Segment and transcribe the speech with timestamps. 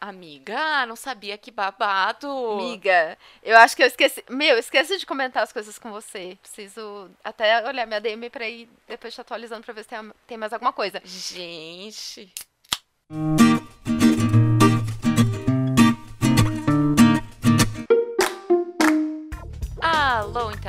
[0.00, 2.26] Amiga, não sabia que babado.
[2.52, 4.24] Amiga, eu acho que eu esqueci.
[4.30, 6.38] Meu, esqueci de comentar as coisas com você.
[6.40, 10.38] Preciso até olhar minha DM pra ir depois te atualizando pra ver se tem, tem
[10.38, 11.02] mais alguma coisa.
[11.04, 12.32] Gente.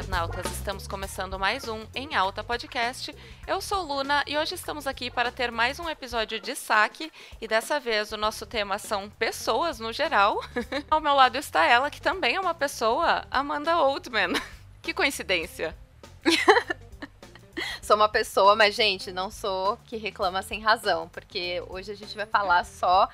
[0.01, 0.51] Internautas!
[0.51, 3.15] Estamos começando mais um Em Alta Podcast.
[3.45, 7.11] Eu sou Luna e hoje estamos aqui para ter mais um episódio de saque.
[7.39, 10.41] E dessa vez o nosso tema são pessoas no geral.
[10.89, 14.33] Ao meu lado está ela, que também é uma pessoa, Amanda Oldman.
[14.81, 15.77] Que coincidência!
[17.83, 22.15] sou uma pessoa, mas, gente, não sou que reclama sem razão, porque hoje a gente
[22.15, 23.07] vai falar só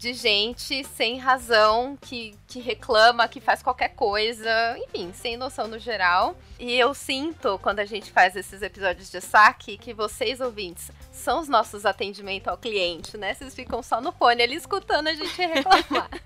[0.00, 5.78] de gente sem razão, que, que reclama, que faz qualquer coisa, enfim, sem noção no
[5.78, 6.34] geral.
[6.58, 11.38] E eu sinto, quando a gente faz esses episódios de saque, que vocês, ouvintes, são
[11.38, 13.34] os nossos atendimentos ao cliente, né?
[13.34, 16.08] Vocês ficam só no fone ali escutando a gente reclamar.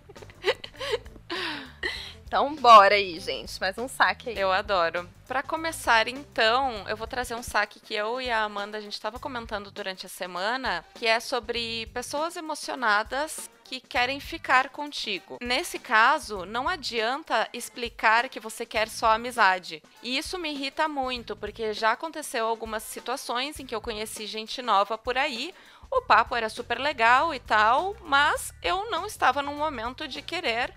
[2.35, 3.61] Então, bora aí, gente.
[3.61, 4.37] Mais um saque aí.
[4.37, 5.09] Eu adoro.
[5.25, 8.95] Para começar, então, eu vou trazer um saque que eu e a Amanda a gente
[8.95, 15.39] estava comentando durante a semana, que é sobre pessoas emocionadas que querem ficar contigo.
[15.41, 19.81] Nesse caso, não adianta explicar que você quer só amizade.
[20.03, 24.61] E isso me irrita muito, porque já aconteceu algumas situações em que eu conheci gente
[24.61, 25.55] nova por aí.
[25.89, 30.75] O papo era super legal e tal, mas eu não estava num momento de querer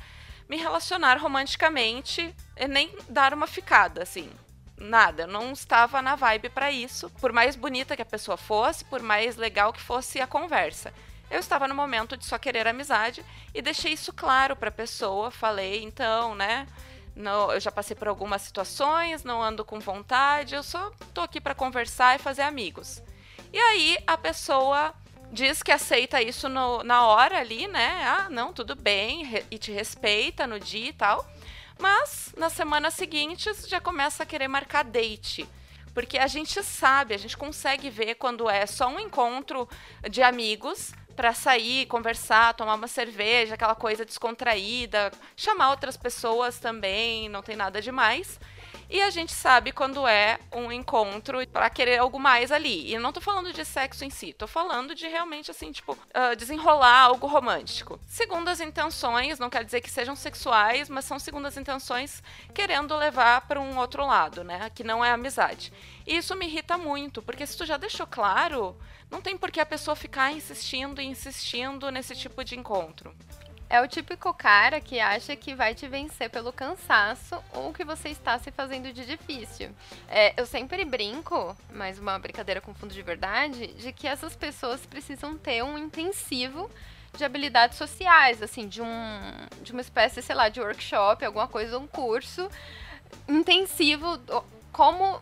[0.47, 4.31] me relacionar romanticamente e nem dar uma ficada, assim.
[4.77, 7.09] Nada, eu não estava na vibe para isso.
[7.19, 10.93] Por mais bonita que a pessoa fosse, por mais legal que fosse a conversa.
[11.29, 15.31] Eu estava no momento de só querer amizade e deixei isso claro para a pessoa.
[15.31, 16.67] Falei, então, né?
[17.15, 21.41] Não, eu já passei por algumas situações, não ando com vontade, eu só tô aqui
[21.41, 23.01] para conversar e fazer amigos.
[23.51, 24.93] E aí a pessoa
[25.31, 28.03] diz que aceita isso no, na hora ali, né?
[28.05, 31.29] Ah, não, tudo bem, e te respeita no dia e tal.
[31.79, 35.47] Mas nas semanas seguintes já começa a querer marcar date.
[35.93, 39.67] Porque a gente sabe, a gente consegue ver quando é só um encontro
[40.09, 47.27] de amigos para sair, conversar, tomar uma cerveja, aquela coisa descontraída, chamar outras pessoas também,
[47.29, 48.39] não tem nada demais.
[48.89, 52.93] E a gente sabe quando é um encontro para querer algo mais ali.
[52.93, 56.35] E não tô falando de sexo em si, tô falando de realmente, assim, tipo, uh,
[56.37, 57.99] desenrolar algo romântico.
[58.07, 62.95] Segundo as intenções, não quer dizer que sejam sexuais, mas são segundo as intenções querendo
[62.95, 64.71] levar para um outro lado, né?
[64.73, 65.73] Que não é amizade.
[66.05, 68.77] E isso me irrita muito, porque se tu já deixou claro,
[69.11, 73.13] não tem por que a pessoa ficar insistindo e insistindo nesse tipo de encontro.
[73.69, 78.09] É o típico cara que acha que vai te vencer pelo cansaço ou que você
[78.09, 79.71] está se fazendo de difícil.
[80.07, 84.85] É, eu sempre brinco, mais uma brincadeira com fundo de verdade, de que essas pessoas
[84.85, 86.71] precisam ter um intensivo
[87.17, 89.19] de habilidades sociais, assim, de um
[89.61, 92.49] de uma espécie, sei lá, de workshop, alguma coisa, um curso
[93.27, 94.17] intensivo
[94.71, 95.19] como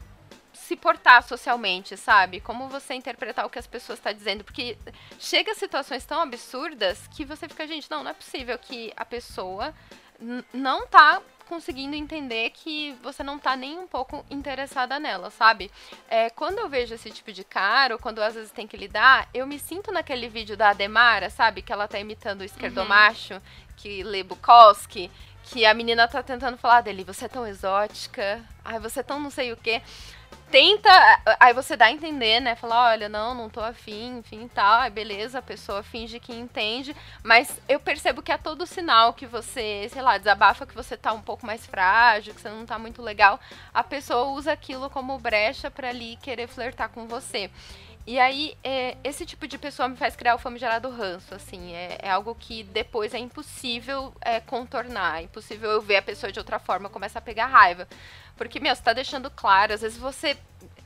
[0.66, 2.40] se portar socialmente, sabe?
[2.40, 4.44] Como você interpretar o que as pessoas estão tá dizendo.
[4.44, 4.76] Porque
[5.20, 9.06] chega a situações tão absurdas que você fica, gente, não, não é possível que a
[9.06, 9.74] pessoa
[10.52, 15.70] não tá conseguindo entender que você não tá nem um pouco interessada nela, sabe?
[16.10, 19.30] É, quando eu vejo esse tipo de cara, ou quando às vezes tem que lidar,
[19.36, 21.62] eu me sinto naquele vídeo da Ademara, sabe?
[21.62, 23.42] Que ela tá imitando o esquerdomacho, uhum.
[23.78, 25.12] que lê Bukowski,
[25.44, 29.20] que a menina tá tentando falar dele, você é tão exótica, ai, você é tão
[29.20, 29.84] não sei o quê
[30.52, 30.90] tenta.
[31.40, 32.56] Aí você dá a entender, né?
[32.56, 34.82] Fala, olha, não, não tô afim, enfim tal.
[34.82, 36.96] Aí beleza, a pessoa finge que entende.
[37.24, 41.14] Mas eu percebo que é todo sinal que você, sei lá, desabafa que você tá
[41.14, 43.40] um pouco mais frágil, que você não tá muito legal.
[43.74, 47.50] A pessoa usa aquilo como brecha para ali querer flertar com você.
[48.08, 51.74] E aí, é, esse tipo de pessoa me faz criar o famigerado ranço, assim.
[51.74, 55.22] É, é algo que depois é impossível é, contornar.
[55.22, 57.88] É impossível eu ver a pessoa de outra forma, começa a pegar raiva.
[58.36, 60.38] Porque, meu, você tá deixando claro, às vezes você.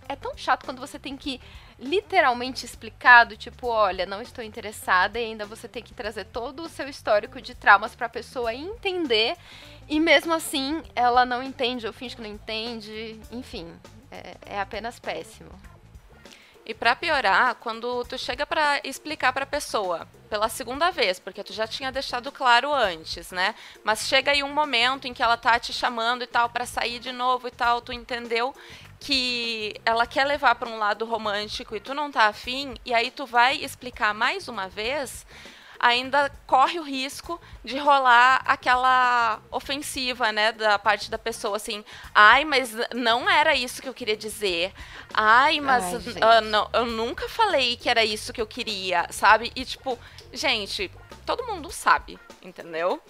[0.08, 1.40] É tão chato quando você tem que
[1.78, 6.70] literalmente explicado, tipo, olha, não estou interessada, e ainda você tem que trazer todo o
[6.70, 9.38] seu histórico de traumas para a pessoa entender,
[9.88, 13.72] e mesmo assim ela não entende, ou finge que não entende, enfim,
[14.12, 15.52] é, é apenas péssimo.
[16.69, 21.44] E para piorar, quando tu chega para explicar para a pessoa pela segunda vez, porque
[21.44, 23.56] tu já tinha deixado claro antes, né?
[23.83, 27.00] Mas chega aí um momento em que ela tá te chamando e tal para sair
[27.00, 28.54] de novo e tal, tu entendeu
[29.00, 33.10] que ela quer levar para um lado romântico e tu não tá afim, e aí
[33.10, 35.25] tu vai explicar mais uma vez,
[35.80, 41.84] ainda corre o risco de rolar aquela ofensiva, né, da parte da pessoa, assim,
[42.14, 44.74] ai, mas não era isso que eu queria dizer,
[45.14, 45.86] ai, mas
[46.18, 49.52] ai, uh, não, eu nunca falei que era isso que eu queria, sabe?
[49.56, 49.98] E, tipo,
[50.31, 50.92] Gente,
[51.26, 53.02] todo mundo sabe, entendeu?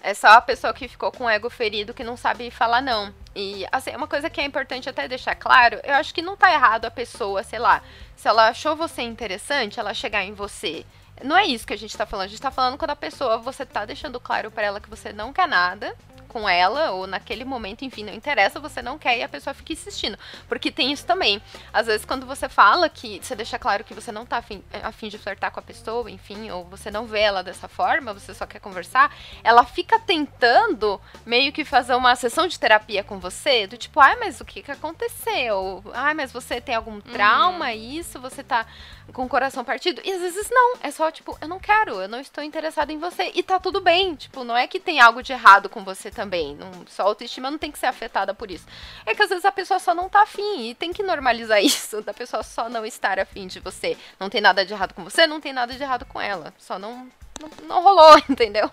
[0.00, 3.14] É só a pessoa que ficou com o ego ferido que não sabe falar não.
[3.36, 6.52] E, assim, uma coisa que é importante até deixar claro, eu acho que não tá
[6.52, 7.82] errado a pessoa, sei lá,
[8.16, 10.84] se ela achou você interessante, ela chegar em você.
[11.22, 12.26] Não é isso que a gente tá falando.
[12.26, 15.12] A gente tá falando quando a pessoa, você tá deixando claro para ela que você
[15.12, 15.96] não quer nada,
[16.32, 19.74] com ela, ou naquele momento, enfim, não interessa, você não quer e a pessoa fica
[19.74, 20.18] insistindo.
[20.48, 21.42] Porque tem isso também.
[21.72, 25.08] Às vezes, quando você fala que você deixa claro que você não tá afim, afim
[25.08, 28.46] de flertar com a pessoa, enfim, ou você não vê ela dessa forma, você só
[28.46, 29.14] quer conversar,
[29.44, 34.16] ela fica tentando meio que fazer uma sessão de terapia com você, do tipo, ai,
[34.16, 35.84] mas o que que aconteceu?
[35.92, 37.72] Ai, mas você tem algum trauma, uhum.
[37.72, 38.18] isso?
[38.20, 38.66] Você tá
[39.12, 40.00] com o coração partido?
[40.04, 42.98] E às vezes não, é só tipo, eu não quero, eu não estou interessado em
[42.98, 43.30] você.
[43.34, 46.56] E tá tudo bem, tipo, não é que tem algo de errado com você também.
[46.56, 48.66] Não, só a autoestima não tem que ser afetada por isso.
[49.06, 52.02] É que às vezes a pessoa só não tá afim e tem que normalizar isso,
[52.02, 53.96] da pessoa só não estar afim de você.
[54.18, 56.52] Não tem nada de errado com você, não tem nada de errado com ela.
[56.58, 57.08] Só não,
[57.40, 58.70] não, não rolou, entendeu?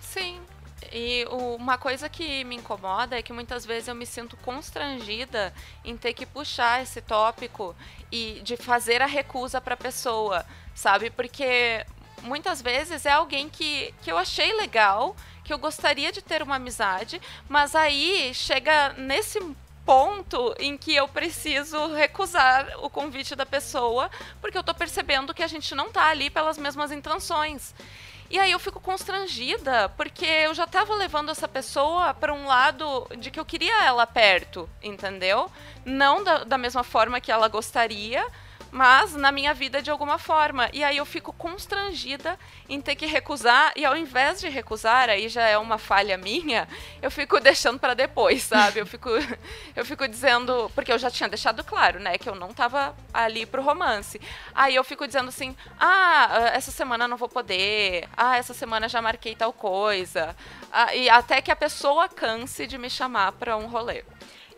[0.00, 0.40] Sim.
[0.92, 5.52] E uma coisa que me incomoda é que muitas vezes eu me sinto constrangida
[5.84, 7.76] em ter que puxar esse tópico
[8.10, 11.10] e de fazer a recusa para a pessoa, sabe?
[11.10, 11.84] Porque
[12.22, 15.14] muitas vezes é alguém que, que eu achei legal,
[15.44, 19.40] que eu gostaria de ter uma amizade, mas aí chega nesse
[19.88, 25.42] ponto em que eu preciso recusar o convite da pessoa, porque eu tô percebendo que
[25.42, 27.74] a gente não tá ali pelas mesmas intenções.
[28.30, 33.06] E aí eu fico constrangida, porque eu já tava levando essa pessoa para um lado
[33.18, 35.50] de que eu queria ela perto, entendeu?
[35.82, 38.26] Não da, da mesma forma que ela gostaria,
[38.70, 40.68] mas na minha vida de alguma forma.
[40.72, 42.38] E aí eu fico constrangida
[42.68, 46.68] em ter que recusar, e ao invés de recusar, aí já é uma falha minha,
[47.00, 48.80] eu fico deixando para depois, sabe?
[48.80, 49.08] Eu fico,
[49.74, 53.46] eu fico dizendo, porque eu já tinha deixado claro, né, que eu não tava ali
[53.46, 54.20] pro romance.
[54.54, 59.00] Aí eu fico dizendo assim: ah, essa semana não vou poder, ah, essa semana já
[59.00, 60.36] marquei tal coisa.
[60.70, 64.04] Ah, e até que a pessoa canse de me chamar para um rolê.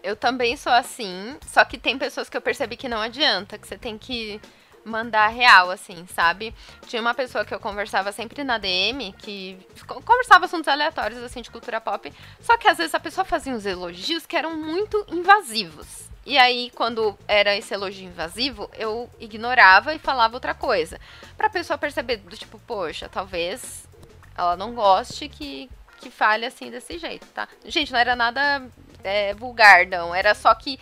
[0.03, 3.69] Eu também sou assim, só que tem pessoas que eu percebi que não adianta, que
[3.69, 4.41] você tem que
[4.85, 6.55] mandar real, assim, sabe?
[6.87, 11.51] Tinha uma pessoa que eu conversava sempre na DM, que conversava assuntos aleatórios, assim, de
[11.51, 16.09] cultura pop, só que às vezes a pessoa fazia uns elogios que eram muito invasivos.
[16.25, 21.01] E aí, quando era esse elogio invasivo, eu ignorava e falava outra coisa.
[21.37, 23.89] Pra pessoa perceber, do tipo, poxa, talvez
[24.37, 27.49] ela não goste que, que fale assim desse jeito, tá?
[27.65, 28.63] Gente, não era nada
[29.05, 30.15] é, vulgar, não.
[30.15, 30.79] Era só que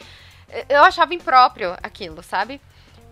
[0.69, 2.61] eu achava impróprio aquilo, sabe?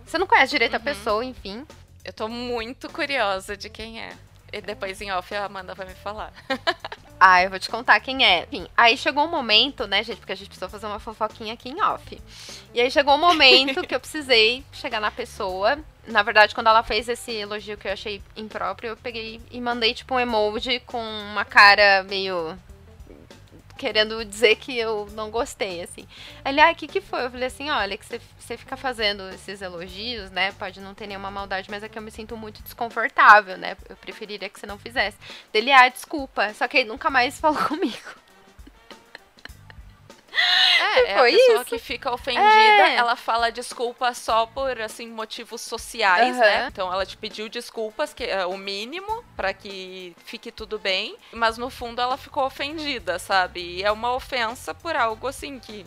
[0.05, 0.79] Você não conhece direito uhum.
[0.79, 1.65] a pessoa, enfim.
[2.03, 4.11] Eu tô muito curiosa de quem é.
[4.51, 6.31] E depois em off a Amanda vai me falar.
[7.19, 8.43] ah, eu vou te contar quem é.
[8.43, 11.69] Enfim, aí chegou um momento, né, gente, porque a gente precisou fazer uma fofoquinha aqui
[11.69, 12.19] em off.
[12.73, 15.77] E aí chegou um momento que eu precisei chegar na pessoa.
[16.07, 19.93] Na verdade, quando ela fez esse elogio que eu achei impróprio, eu peguei e mandei,
[19.93, 22.57] tipo, um emoji com uma cara meio
[23.77, 26.05] querendo dizer que eu não gostei, assim.
[26.43, 27.25] Ele, ah, o que que foi?
[27.25, 30.51] Eu falei assim, olha, que você fica fazendo esses elogios, né?
[30.53, 33.77] Pode não ter nenhuma maldade, mas é que eu me sinto muito desconfortável, né?
[33.87, 35.17] Eu preferiria que você não fizesse.
[35.53, 36.53] Ele, ah, desculpa.
[36.53, 38.26] Só que ele nunca mais falou comigo.
[40.79, 41.65] É, é a pessoa isso.
[41.65, 42.95] que fica ofendida, é.
[42.95, 46.41] ela fala desculpa só por, assim, motivos sociais, uhum.
[46.41, 46.67] né?
[46.71, 51.57] Então ela te pediu desculpas, que é o mínimo, para que fique tudo bem, mas
[51.57, 53.59] no fundo ela ficou ofendida, sabe?
[53.59, 55.85] E é uma ofensa por algo, assim, que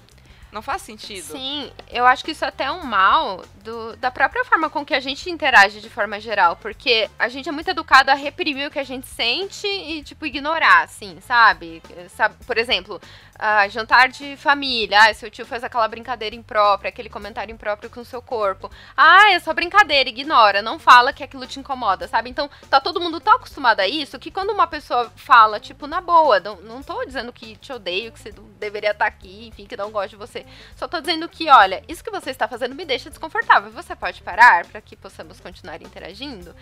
[0.53, 1.23] não faz sentido.
[1.23, 4.95] Sim, eu acho que isso até é um mal do, da própria forma com que
[4.95, 6.57] a gente interage de forma geral.
[6.57, 10.27] Porque a gente é muito educado a reprimir o que a gente sente e, tipo,
[10.27, 11.83] ignorar, assim, sabe?
[12.09, 13.01] sabe por exemplo,
[13.43, 18.01] ah, jantar de família, ah, seu tio faz aquela brincadeira imprópria, aquele comentário impróprio com
[18.01, 18.71] o seu corpo.
[18.95, 22.29] Ah, é só brincadeira, ignora, não fala que aquilo te incomoda, sabe?
[22.29, 26.03] Então, tá todo mundo tão acostumado a isso que quando uma pessoa fala, tipo, na
[26.03, 29.65] boa, não, não tô dizendo que te odeio, que você deveria estar tá aqui, enfim,
[29.65, 30.40] que não gosto de você.
[30.77, 33.71] Só tô dizendo que, olha, isso que você está fazendo me deixa desconfortável.
[33.71, 36.55] Você pode parar para que possamos continuar interagindo?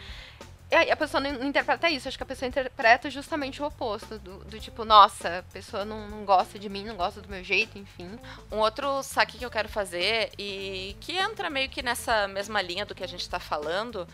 [0.71, 4.61] A pessoa não interpreta isso, acho que a pessoa interpreta justamente o oposto, do, do
[4.61, 8.19] tipo, nossa, a pessoa não, não, gosta de mim, não gosta do meu jeito, enfim.
[8.53, 12.85] Um outro saque que eu quero fazer, e que entra meio que nessa mesma linha
[12.85, 14.07] do que a gente tá falando,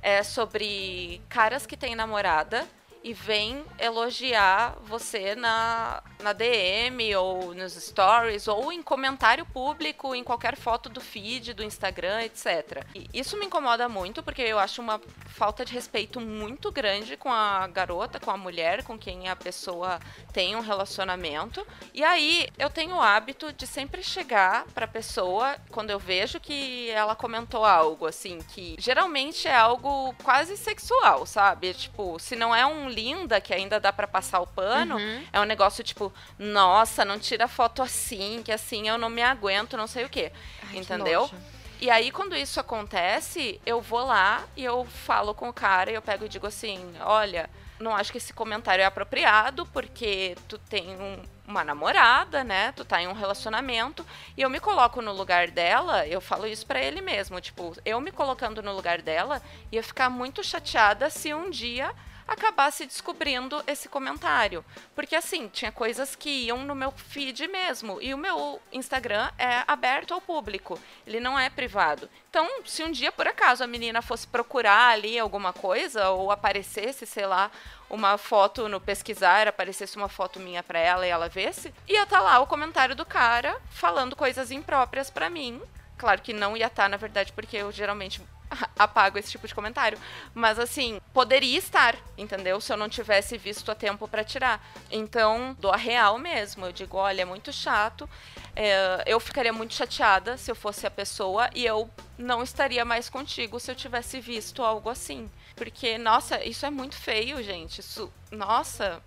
[0.00, 2.66] é sobre caras que têm namorada
[3.08, 10.24] e vêm elogiar você na na DM ou nos stories ou em comentário público em
[10.24, 12.84] qualquer foto do feed, do Instagram, etc.
[12.94, 17.32] E isso me incomoda muito porque eu acho uma falta de respeito muito grande com
[17.32, 20.00] a garota, com a mulher, com quem a pessoa
[20.32, 21.64] tem um relacionamento.
[21.94, 26.40] E aí eu tenho o hábito de sempre chegar para a pessoa quando eu vejo
[26.40, 31.74] que ela comentou algo assim que geralmente é algo quase sexual, sabe?
[31.74, 35.24] Tipo, se não é um linda que ainda dá para passar o pano, uhum.
[35.32, 39.76] é um negócio tipo, nossa, não tira foto assim, que assim eu não me aguento,
[39.76, 40.32] não sei o quê.
[40.70, 41.28] Ai, entendeu?
[41.28, 45.90] Que e aí, quando isso acontece, eu vou lá e eu falo com o cara
[45.90, 50.36] e eu pego e digo assim: olha, não acho que esse comentário é apropriado, porque
[50.48, 52.72] tu tem um, uma namorada, né?
[52.72, 54.04] Tu tá em um relacionamento.
[54.36, 57.40] E eu me coloco no lugar dela, eu falo isso para ele mesmo.
[57.40, 59.40] Tipo, eu me colocando no lugar dela,
[59.70, 61.94] ia ficar muito chateada se um dia
[62.28, 64.62] acabasse descobrindo esse comentário.
[64.94, 67.98] Porque assim, tinha coisas que iam no meu feed mesmo.
[68.02, 72.08] E o meu Instagram é aberto ao público, ele não é privado.
[72.28, 77.06] Então, se um dia por acaso a menina fosse procurar ali alguma coisa, ou aparecesse,
[77.06, 77.50] sei lá,
[77.88, 82.18] uma foto no pesquisar, aparecesse uma foto minha para ela e ela vesse, ia estar
[82.18, 85.60] tá lá o comentário do cara falando coisas impróprias para mim.
[85.96, 88.20] Claro que não ia estar, tá, na verdade, porque eu geralmente
[88.78, 89.98] apago esse tipo de comentário.
[90.34, 92.60] Mas assim, poderia estar, entendeu?
[92.60, 94.64] Se eu não tivesse visto a tempo para tirar.
[94.90, 96.66] Então, dou a real mesmo.
[96.66, 98.08] Eu digo, olha, é muito chato.
[98.54, 103.08] É, eu ficaria muito chateada se eu fosse a pessoa e eu não estaria mais
[103.08, 105.30] contigo se eu tivesse visto algo assim.
[105.54, 107.80] Porque, nossa, isso é muito feio, gente.
[107.80, 109.02] Isso, nossa,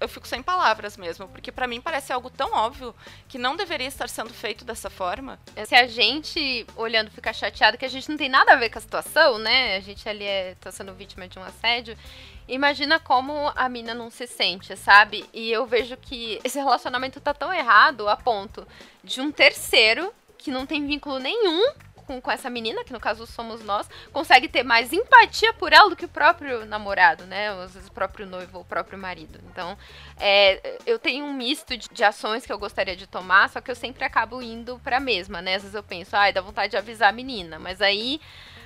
[0.00, 2.94] eu fico sem palavras mesmo, porque para mim parece algo tão óbvio
[3.28, 5.38] que não deveria estar sendo feito dessa forma.
[5.66, 8.78] Se a gente, olhando, fica chateado que a gente não tem nada a ver com
[8.78, 9.76] a situação, né?
[9.76, 11.96] A gente ali é, tá sendo vítima de um assédio.
[12.48, 15.28] Imagina como a mina não se sente, sabe?
[15.32, 18.66] E eu vejo que esse relacionamento tá tão errado a ponto
[19.04, 21.72] de um terceiro que não tem vínculo nenhum
[22.08, 25.90] com, com essa menina, que no caso somos nós, consegue ter mais empatia por ela
[25.90, 27.50] do que o próprio namorado, né?
[27.50, 29.38] Às vezes o próprio noivo ou o próprio marido.
[29.52, 29.76] Então,
[30.18, 33.70] é, eu tenho um misto de, de, ações que eu gostaria de tomar, só que
[33.70, 35.56] eu sempre acabo indo pra mesma, né?
[35.56, 38.18] Às vezes eu penso, ai, dá vontade de avisar a menina, mas aí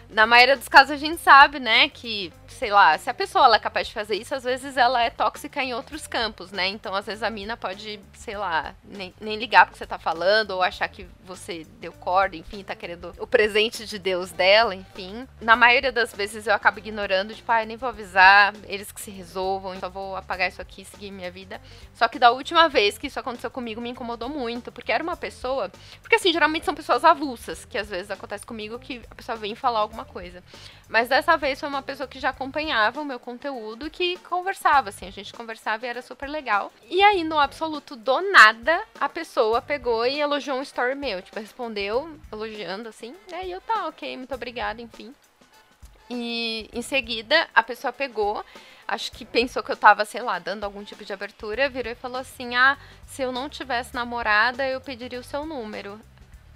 [0.08, 2.32] na maioria dos casos a gente sabe, né, que,
[2.62, 5.10] sei lá, se a pessoa ela é capaz de fazer isso, às vezes ela é
[5.10, 6.68] tóxica em outros campos, né?
[6.68, 10.52] Então, às vezes a mina pode, sei lá, nem, nem ligar porque você tá falando,
[10.52, 15.26] ou achar que você deu corda, enfim, tá querendo o presente de Deus dela, enfim.
[15.40, 19.10] Na maioria das vezes eu acabo ignorando, tipo, ah, nem vou avisar, eles que se
[19.10, 21.60] resolvam, só vou apagar isso aqui e seguir minha vida.
[21.92, 25.16] Só que da última vez que isso aconteceu comigo me incomodou muito, porque era uma
[25.16, 25.68] pessoa.
[26.00, 29.56] Porque assim, geralmente são pessoas avulsas, que às vezes acontece comigo que a pessoa vem
[29.56, 30.44] falar alguma coisa.
[30.88, 35.06] Mas dessa vez foi uma pessoa que já acompanhava o meu conteúdo que conversava, assim,
[35.06, 36.70] a gente conversava e era super legal.
[36.84, 41.40] E aí, no absoluto do nada, a pessoa pegou e elogiou um story meu, tipo,
[41.40, 45.14] respondeu elogiando, assim, e aí eu, tá, ok, muito obrigada, enfim.
[46.10, 48.44] E em seguida, a pessoa pegou,
[48.86, 51.96] acho que pensou que eu tava, sei lá, dando algum tipo de abertura, virou e
[51.96, 55.98] falou assim: Ah, se eu não tivesse namorada, eu pediria o seu número.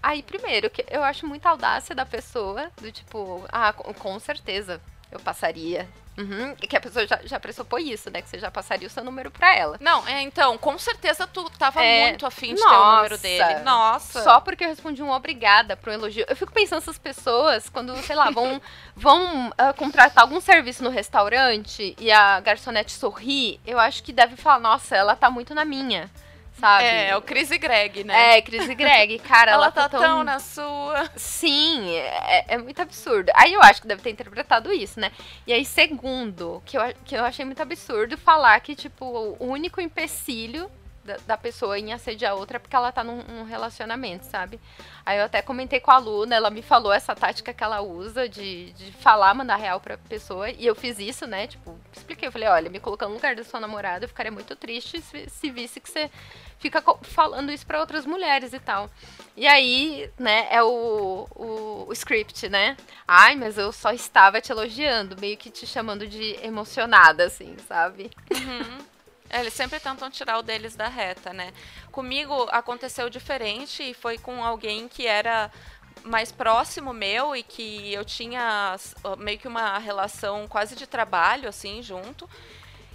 [0.02, 4.78] Aí, primeiro, que eu acho muita audácia da pessoa, do tipo, ah, com certeza
[5.10, 5.88] eu passaria.
[6.18, 8.22] Uhum, que a pessoa já, já pressupõe isso, né?
[8.22, 9.76] Que você já passaria o seu número pra ela.
[9.80, 13.18] Não, é, então, com certeza tu tava é, muito afim de nossa, ter o número
[13.18, 13.58] dele.
[13.60, 14.22] Nossa.
[14.22, 16.24] Só porque eu respondi um obrigada pro elogio.
[16.26, 18.60] Eu fico pensando essas pessoas, quando, sei lá, vão,
[18.96, 24.36] vão uh, contratar algum serviço no restaurante e a garçonete sorri, eu acho que deve
[24.36, 26.10] falar, nossa, ela tá muito na minha
[26.58, 26.84] sabe?
[26.84, 28.36] É, é o Chris e Greg, né?
[28.36, 29.18] É, Chris e Greg.
[29.20, 30.00] Cara, ela, ela tá, tá tão...
[30.00, 30.24] tão...
[30.24, 31.10] na sua.
[31.16, 33.30] Sim, é, é, muito absurdo.
[33.34, 35.12] Aí eu acho que deve ter interpretado isso, né?
[35.46, 39.04] E aí, segundo, que eu, que eu achei muito absurdo falar que, tipo,
[39.38, 40.70] o único empecilho
[41.06, 44.60] da, pessoa em assediar outra porque ela tá num, num, relacionamento, sabe?
[45.04, 48.28] Aí eu até comentei com a aluna, ela me falou essa tática que ela usa
[48.28, 51.46] de, de falar, mandar real pra pessoa, e eu fiz isso, né?
[51.46, 54.56] Tipo, expliquei, eu falei, olha, me colocando no lugar da sua namorada, eu ficaria muito
[54.56, 56.10] triste se, se visse que você
[56.58, 58.90] fica falando isso para outras mulheres e tal.
[59.36, 62.76] E aí, né, é o, o, o, script, né?
[63.06, 68.10] Ai, mas eu só estava te elogiando, meio que te chamando de emocionada, assim, sabe?
[68.30, 68.95] Uhum.
[69.36, 71.52] É, eles sempre tentam tirar o deles da reta, né?
[71.92, 75.50] Comigo aconteceu diferente e foi com alguém que era
[76.02, 78.76] mais próximo meu e que eu tinha
[79.18, 82.26] meio que uma relação quase de trabalho, assim, junto.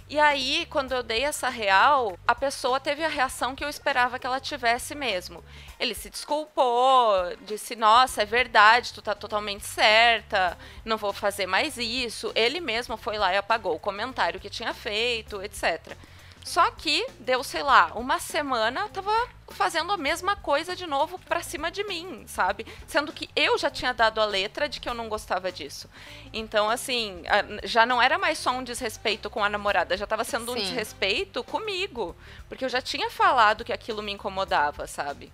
[0.08, 4.18] E aí, quando eu dei essa real, a pessoa teve a reação que eu esperava
[4.18, 5.44] que ela tivesse mesmo.
[5.78, 7.14] Ele se desculpou,
[7.46, 12.32] disse: Nossa, é verdade, tu tá totalmente certa, não vou fazer mais isso.
[12.34, 15.96] Ele mesmo foi lá e apagou o comentário que tinha feito, etc.
[16.44, 19.12] Só que deu, sei lá, uma semana, tava
[19.50, 22.66] fazendo a mesma coisa de novo pra cima de mim, sabe?
[22.86, 25.88] Sendo que eu já tinha dado a letra de que eu não gostava disso.
[26.32, 27.22] Então, assim,
[27.62, 30.58] já não era mais só um desrespeito com a namorada, já tava sendo Sim.
[30.58, 32.16] um desrespeito comigo.
[32.48, 35.32] Porque eu já tinha falado que aquilo me incomodava, sabe?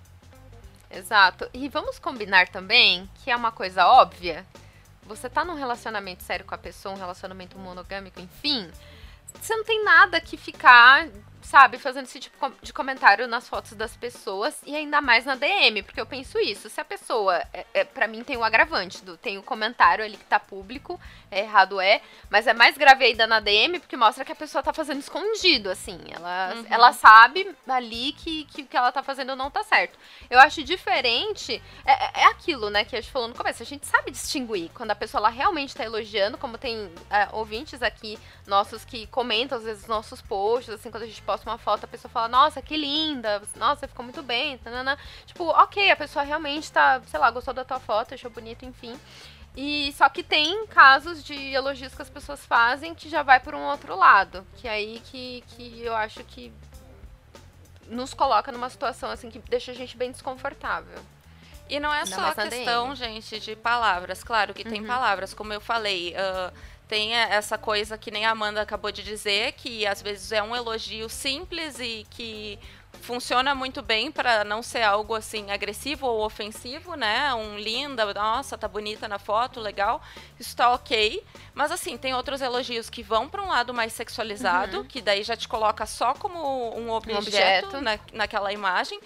[0.91, 1.49] Exato.
[1.55, 4.47] E vamos combinar também que é uma coisa óbvia.
[5.05, 8.71] Você tá num relacionamento sério com a pessoa, um relacionamento monogâmico, enfim
[9.41, 11.09] você não tem nada que ficar
[11.49, 15.83] sabe, fazendo esse tipo de comentário nas fotos das pessoas e ainda mais na DM,
[15.83, 19.17] porque eu penso isso, se a pessoa, é, é para mim tem o agravante, do,
[19.17, 21.01] tem o comentário ali que tá público,
[21.31, 24.73] errado é, mas é mais grave ainda na DM porque mostra que a pessoa tá
[24.73, 26.67] fazendo escondido, assim, ela, uhum.
[26.69, 29.99] ela sabe ali que, que o que ela tá fazendo não tá certo.
[30.29, 33.67] Eu acho diferente, é, é, é aquilo, né, que a gente falou no começo, a
[33.67, 38.19] gente sabe distinguir quando a pessoa ela realmente tá elogiando, como tem é, ouvintes aqui
[38.47, 41.85] nossos que comentam às vezes nossos posts, assim, quando a gente posta posta uma foto,
[41.85, 44.99] a pessoa fala, nossa, que linda, nossa, ficou muito bem, tanana.
[45.25, 48.99] Tipo, ok, a pessoa realmente tá, sei lá, gostou da tua foto, achou bonito, enfim.
[49.61, 53.57] E só que tem casos de elogios que as pessoas fazem que já vai por
[53.57, 54.47] um outro lado.
[54.55, 56.53] Que é aí que, que eu acho que
[57.89, 61.01] nos coloca numa situação assim que deixa a gente bem desconfortável.
[61.69, 64.23] E não é só a questão, gente, de palavras.
[64.23, 64.71] Claro que uhum.
[64.71, 66.15] tem palavras, como eu falei.
[66.15, 70.41] Uh, tem essa coisa que nem a Amanda acabou de dizer, que às vezes é
[70.41, 72.61] um elogio simples e que
[73.01, 77.33] funciona muito bem para não ser algo assim agressivo ou ofensivo, né?
[77.35, 80.03] Um linda, nossa, tá bonita na foto, legal.
[80.39, 81.25] Isso tá ok.
[81.55, 84.85] Mas assim, tem outros elogios que vão para um lado mais sexualizado, uhum.
[84.85, 86.39] que daí já te coloca só como
[86.79, 87.81] um objeto, um objeto.
[87.81, 89.01] Na, naquela imagem.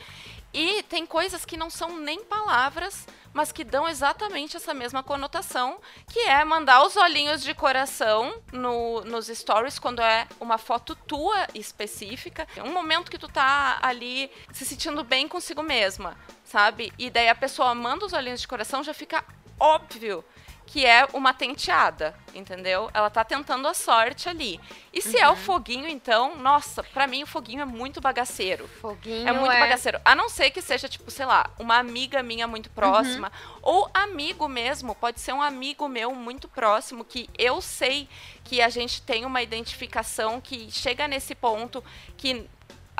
[0.52, 5.80] E tem coisas que não são nem palavras, mas que dão exatamente essa mesma conotação,
[6.12, 11.46] que é mandar os olhinhos de coração no, nos stories quando é uma foto tua
[11.54, 12.46] específica.
[12.58, 16.92] Um momento que tu tá ali se sentindo bem consigo mesma, sabe?
[16.98, 19.24] E daí a pessoa manda os olhinhos de coração, já fica
[19.58, 20.22] óbvio
[20.66, 22.90] que é uma tenteada, entendeu?
[22.94, 24.60] Ela tá tentando a sorte ali.
[24.92, 25.22] E se uhum.
[25.22, 25.36] é o uhum.
[25.36, 28.66] foguinho, então, nossa, para mim o foguinho é muito bagaceiro.
[28.80, 29.60] Foguinho é muito é...
[29.60, 30.00] bagaceiro.
[30.04, 33.28] A não ser que seja, tipo, sei lá, uma amiga minha muito próxima.
[33.28, 33.58] Uhum.
[33.62, 34.94] Ou amigo mesmo.
[34.94, 38.08] Pode ser um amigo meu muito próximo que eu sei
[38.44, 41.82] que a gente tem uma identificação que chega nesse ponto
[42.16, 42.46] que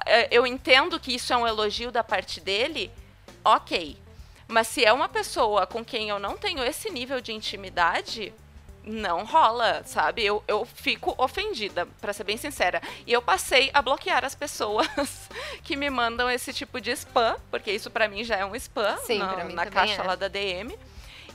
[0.07, 2.91] eh, eu entendo que isso é um elogio da parte dele.
[3.45, 3.97] Ok,
[4.52, 8.32] mas se é uma pessoa com quem eu não tenho esse nível de intimidade,
[8.84, 10.25] não rola, sabe?
[10.25, 12.82] Eu, eu fico ofendida, para ser bem sincera.
[13.06, 15.30] E eu passei a bloquear as pessoas
[15.65, 18.97] que me mandam esse tipo de spam, porque isso para mim já é um spam
[18.99, 20.06] Sim, na, na caixa é.
[20.06, 20.78] lá da DM.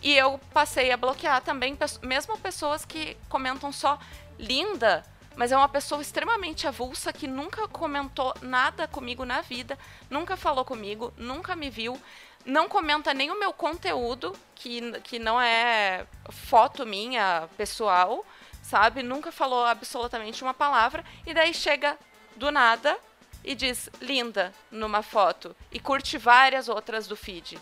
[0.02, 3.98] E eu passei a bloquear também, mesmo pessoas que comentam só
[4.38, 5.04] linda,
[5.36, 9.78] mas é uma pessoa extremamente avulsa que nunca comentou nada comigo na vida,
[10.10, 12.00] nunca falou comigo, nunca me viu
[12.48, 18.26] não comenta nem o meu conteúdo, que, que não é foto minha, pessoal,
[18.64, 19.04] sabe?
[19.04, 21.04] Nunca falou absolutamente uma palavra.
[21.26, 21.98] E daí chega
[22.38, 22.98] do nada
[23.44, 25.54] e diz linda numa foto.
[25.70, 27.60] E curte várias outras do feed.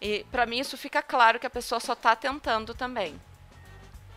[0.00, 3.20] E para mim isso fica claro que a pessoa só tá tentando também.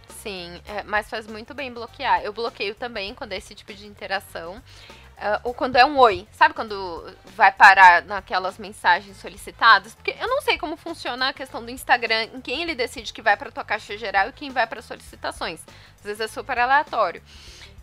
[0.08, 2.22] Sim, é, mas faz muito bem bloquear.
[2.22, 4.62] Eu bloqueio também quando é esse tipo de interação.
[5.22, 6.28] Uh, ou quando é um oi.
[6.32, 9.94] Sabe quando vai parar naquelas mensagens solicitadas?
[9.94, 13.22] Porque eu não sei como funciona a questão do Instagram, em quem ele decide que
[13.22, 15.62] vai para tua caixa geral e quem vai para solicitações.
[16.00, 17.22] Às vezes é super aleatório.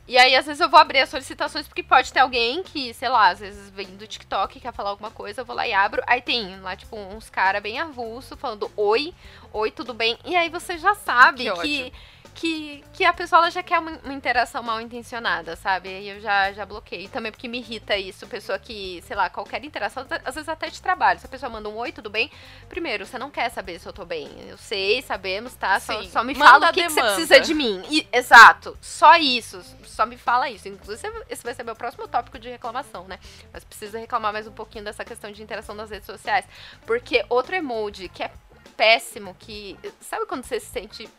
[0.09, 3.11] E aí, às vezes, eu vou abrir as solicitações, porque pode ter alguém que, sei
[3.11, 6.03] lá, às vezes vem do TikTok quer falar alguma coisa, eu vou lá e abro.
[6.07, 9.14] Aí tem lá, tipo, uns caras bem avulso falando oi,
[9.53, 10.18] oi, tudo bem.
[10.24, 11.92] E aí você já sabe que, que
[12.38, 15.88] que, que a pessoa já quer uma, uma, interação mal intencionada, sabe?
[15.88, 17.09] E eu já, já bloqueei.
[17.09, 20.81] Também porque me irrita isso, pessoa que, sei lá, qualquer interação, às vezes até de
[20.81, 21.18] trabalho.
[21.18, 22.31] Se a pessoa manda um oi, tudo bem?
[22.68, 24.31] Primeiro, você não quer saber se eu tô bem.
[24.48, 25.81] Eu sei, sabemos, tá?
[25.81, 27.83] Só, só, me fala o que, que, você precisa de mim.
[27.90, 29.61] E, exato, só isso.
[29.83, 30.68] Só me fala isso.
[30.68, 33.18] Inclusive, esse vai ser meu próximo tópico de reclamação, né?
[33.53, 36.44] Mas precisa reclamar mais um pouquinho dessa questão de interação nas redes sociais.
[36.87, 38.31] Porque outro emoji que é
[38.77, 39.77] péssimo, que.
[40.01, 41.11] Sabe quando você se sente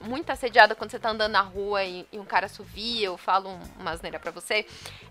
[0.00, 3.48] muito assediada quando você tá andando na rua e, e um cara assovia ou fala
[3.48, 4.66] um, uma asneira pra você,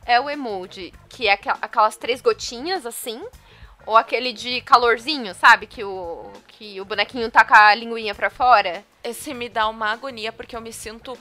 [0.05, 3.23] é o emoji, que é aquelas três gotinhas assim,
[3.85, 5.65] ou aquele de calorzinho, sabe?
[5.65, 8.83] Que o, que o bonequinho tá com a linguinha pra fora.
[9.03, 11.17] Esse me dá uma agonia porque eu me sinto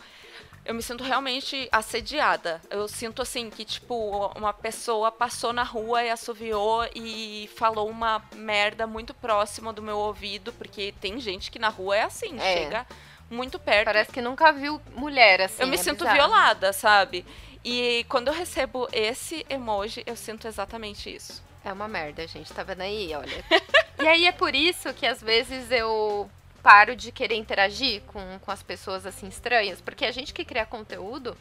[0.66, 2.61] eu me sinto realmente assediada.
[2.68, 8.20] Eu sinto assim que, tipo, uma pessoa passou na rua e assoviou e falou uma
[8.35, 12.55] merda muito próxima do meu ouvido, porque tem gente que na rua é assim, é.
[12.55, 12.87] chega
[13.30, 13.86] muito perto.
[13.86, 15.62] Parece que nunca viu mulher assim.
[15.62, 16.14] Eu me é sinto bizarro.
[16.14, 17.24] violada, sabe?
[17.64, 21.42] E quando eu recebo esse emoji, eu sinto exatamente isso.
[21.64, 22.52] É uma merda, gente.
[22.52, 23.12] Tá vendo aí?
[23.14, 23.44] Olha.
[23.98, 26.30] e aí é por isso que às vezes eu
[26.62, 30.66] paro de querer interagir com, com as pessoas assim estranhas, porque a gente que cria
[30.66, 31.36] conteúdo,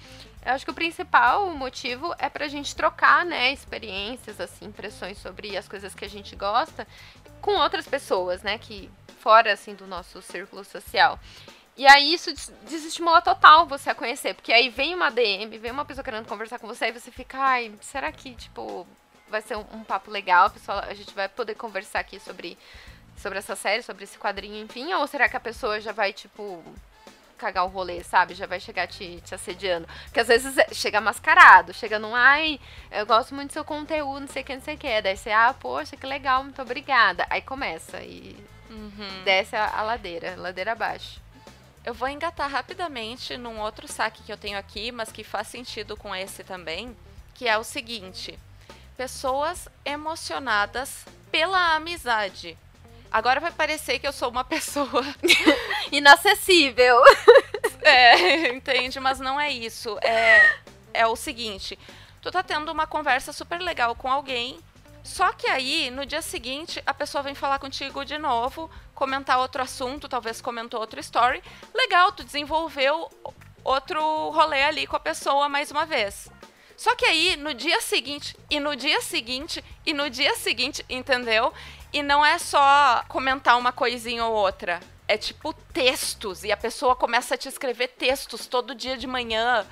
[0.45, 5.57] eu acho que o principal motivo é pra gente trocar, né, experiências, assim, impressões sobre
[5.57, 6.87] as coisas que a gente gosta
[7.41, 8.87] com outras pessoas, né, que
[9.19, 11.19] fora assim do nosso círculo social.
[11.77, 12.33] E aí isso
[12.63, 16.57] desestimula total você a conhecer, porque aí vem uma DM, vem uma pessoa querendo conversar
[16.57, 18.87] com você e você fica, ai, será que tipo
[19.27, 22.57] vai ser um, um papo legal, pessoal, a gente vai poder conversar aqui sobre
[23.17, 24.93] sobre essa série, sobre esse quadrinho, enfim?
[24.93, 26.63] Ou será que a pessoa já vai, tipo,
[27.37, 28.33] cagar o rolê, sabe?
[28.33, 29.87] Já vai chegar te, te assediando.
[30.05, 32.59] Porque às vezes é, chega mascarado, chega num, ai,
[32.91, 35.01] eu gosto muito do seu conteúdo, não sei o que, não sei o que.
[35.01, 37.25] Daí você, ah, poxa, que legal, muito obrigada.
[37.29, 38.35] Aí começa e
[38.69, 39.23] uhum.
[39.23, 41.24] desce a, a ladeira, ladeira abaixo.
[41.85, 45.95] Eu vou engatar rapidamente num outro saque que eu tenho aqui, mas que faz sentido
[45.95, 46.97] com esse também,
[47.35, 48.39] que é o seguinte:
[48.97, 52.57] pessoas emocionadas pela amizade.
[53.11, 55.05] Agora vai parecer que eu sou uma pessoa
[55.91, 56.99] inacessível.
[57.83, 58.99] é, entende?
[58.99, 59.95] Mas não é isso.
[59.99, 60.55] É,
[60.91, 61.77] é o seguinte:
[62.19, 64.59] tu tá tendo uma conversa super legal com alguém.
[65.03, 69.61] Só que aí, no dia seguinte, a pessoa vem falar contigo de novo, comentar outro
[69.61, 71.43] assunto, talvez comentou outro story.
[71.73, 73.11] Legal, tu desenvolveu
[73.63, 76.31] outro rolê ali com a pessoa mais uma vez.
[76.77, 81.53] Só que aí, no dia seguinte, e no dia seguinte, e no dia seguinte, entendeu?
[81.93, 84.79] E não é só comentar uma coisinha ou outra.
[85.07, 86.43] É tipo textos.
[86.43, 89.65] E a pessoa começa a te escrever textos todo dia de manhã,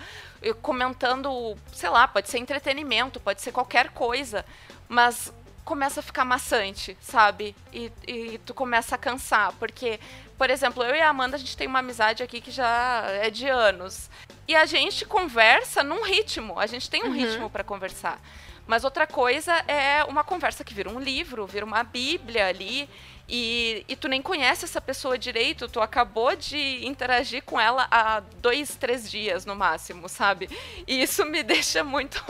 [0.62, 4.46] comentando, sei lá, pode ser entretenimento, pode ser qualquer coisa.
[4.88, 7.56] Mas começa a ficar maçante, sabe?
[7.71, 9.54] E, e tu começa a cansar.
[9.54, 9.99] Porque,
[10.38, 13.30] por exemplo, eu e a Amanda, a gente tem uma amizade aqui que já é
[13.30, 14.10] de anos.
[14.47, 16.60] E a gente conversa num ritmo.
[16.60, 17.13] A gente tem um uhum.
[17.13, 18.19] ritmo para conversar.
[18.65, 22.89] Mas outra coisa é uma conversa que vira um livro, vira uma bíblia ali.
[23.28, 28.19] E, e tu nem conhece essa pessoa direito, tu acabou de interagir com ela há
[28.41, 30.49] dois, três dias no máximo, sabe?
[30.86, 32.21] E isso me deixa muito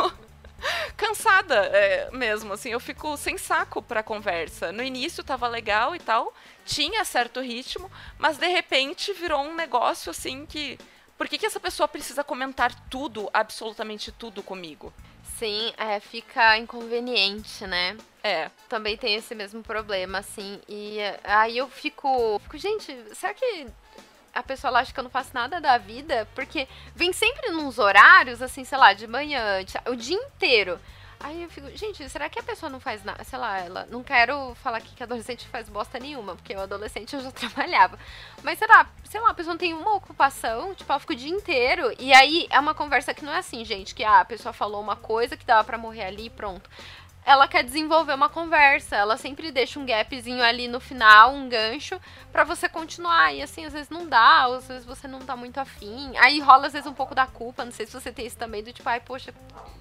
[0.95, 4.71] cansada é, mesmo, assim, eu fico sem saco pra conversa.
[4.71, 6.33] No início tava legal e tal,
[6.65, 10.77] tinha certo ritmo, mas de repente virou um negócio assim que.
[11.17, 14.91] Por que, que essa pessoa precisa comentar tudo, absolutamente tudo comigo?
[15.37, 17.97] Sim, é, fica inconveniente, né?
[18.23, 18.49] É.
[18.67, 20.59] Também tem esse mesmo problema, assim.
[20.67, 22.39] E aí eu fico.
[22.39, 23.67] Fico, gente, será que
[24.33, 26.27] a pessoa acha que eu não faço nada da vida?
[26.33, 30.79] Porque vem sempre nos horários, assim, sei lá, de manhã, o dia inteiro.
[31.23, 33.23] Aí eu fico, gente, será que a pessoa não faz nada?
[33.23, 33.87] Sei lá, ela.
[33.89, 37.97] Não quero falar aqui que adolescente faz bosta nenhuma, porque eu adolescente eu já trabalhava.
[38.43, 41.31] Mas será, sei lá, a pessoa não tem uma ocupação, tipo, ela fica o dia
[41.31, 41.93] inteiro.
[41.97, 44.81] E aí é uma conversa que não é assim, gente, que ah, a pessoa falou
[44.81, 46.69] uma coisa que dava para morrer ali pronto.
[47.25, 51.99] Ela quer desenvolver uma conversa, ela sempre deixa um gapzinho ali no final, um gancho,
[52.31, 53.33] para você continuar.
[53.33, 56.11] E assim, às vezes não dá, às vezes você não tá muito afim.
[56.17, 58.63] Aí rola às vezes um pouco da culpa, não sei se você tem isso também,
[58.63, 59.33] do tipo, ai, poxa,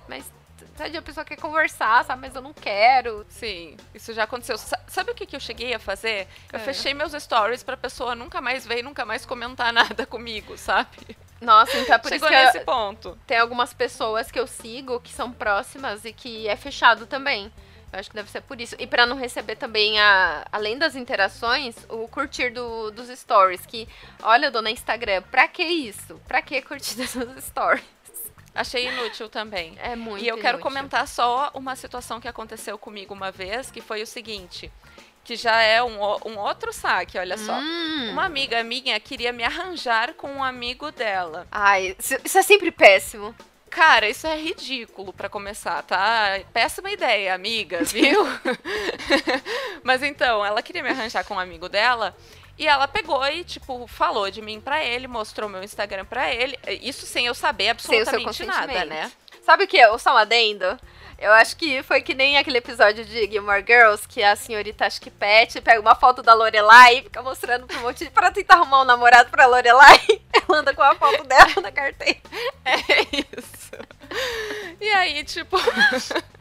[0.08, 0.30] mas
[0.76, 2.22] Sabe, a pessoa quer conversar, sabe?
[2.22, 3.26] Mas eu não quero.
[3.28, 4.56] Sim, isso já aconteceu.
[4.58, 6.26] Sabe o que, que eu cheguei a fazer?
[6.52, 6.62] Eu é.
[6.62, 11.16] fechei meus stories pra pessoa nunca mais ver e nunca mais comentar nada comigo, sabe?
[11.42, 13.18] Nossa, então é por Chegou isso que nesse eu, ponto.
[13.26, 17.52] Tem algumas pessoas que eu sigo que são próximas e que é fechado também.
[17.92, 18.74] Eu acho que deve ser por isso.
[18.78, 23.66] E para não receber também, a, além das interações, o curtir do, dos stories.
[23.66, 23.86] Que,
[24.22, 26.18] olha, dona Instagram, pra que isso?
[26.26, 27.84] Pra que curtir dos stories?
[28.54, 29.76] Achei inútil também.
[29.82, 30.42] É muito E eu inútil.
[30.42, 34.70] quero comentar só uma situação que aconteceu comigo uma vez, que foi o seguinte.
[35.24, 37.54] Que já é um, um outro saque, olha só.
[37.54, 38.10] Hum.
[38.10, 41.46] Uma amiga minha queria me arranjar com um amigo dela.
[41.50, 43.34] Ai, isso é sempre péssimo.
[43.70, 46.38] Cara, isso é ridículo para começar, tá?
[46.52, 48.26] Péssima ideia, amiga, viu?
[49.82, 52.14] Mas então, ela queria me arranjar com um amigo dela
[52.58, 56.58] e ela pegou e, tipo, falou de mim pra ele, mostrou meu Instagram pra ele.
[56.82, 59.10] Isso sem eu saber absolutamente nada, né?
[59.42, 59.84] Sabe o que?
[59.86, 60.78] O só um adendo?
[61.22, 65.00] Eu acho que foi que nem aquele episódio de Gilmore Girls, que a senhorita acho
[65.00, 68.10] que Pet pega uma foto da Lorelai e fica mostrando pra um monte de...
[68.10, 70.00] pra tentar arrumar um namorado pra Lorelai.
[70.34, 72.18] Ela anda com a foto dela na carteira.
[72.64, 72.76] É
[73.38, 73.70] isso.
[74.80, 75.56] E aí, tipo.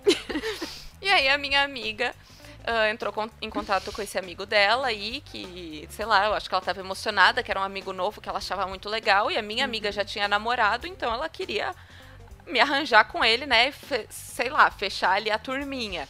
[1.00, 2.16] e aí a minha amiga
[2.62, 6.50] uh, entrou com, em contato com esse amigo dela aí, que, sei lá, eu acho
[6.50, 9.38] que ela estava emocionada, que era um amigo novo que ela achava muito legal, e
[9.38, 9.94] a minha amiga uhum.
[9.94, 11.76] já tinha namorado, então ela queria
[12.46, 13.70] me arranjar com ele, né?
[13.70, 13.74] E
[14.10, 16.08] sei lá, fechar ali a turminha.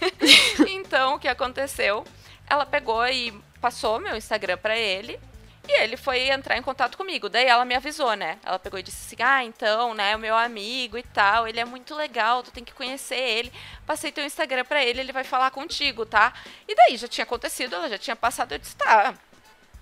[0.68, 2.04] então, o que aconteceu?
[2.48, 5.18] Ela pegou e passou meu Instagram para ele.
[5.66, 7.30] E ele foi entrar em contato comigo.
[7.30, 8.38] Daí ela me avisou, né?
[8.44, 11.64] Ela pegou e disse assim: Ah, então, né, o meu amigo e tal, ele é
[11.64, 13.52] muito legal, tu tem que conhecer ele.
[13.86, 16.34] Passei teu Instagram pra ele, ele vai falar contigo, tá?
[16.68, 19.14] E daí já tinha acontecido, ela já tinha passado, eu disse: Tá,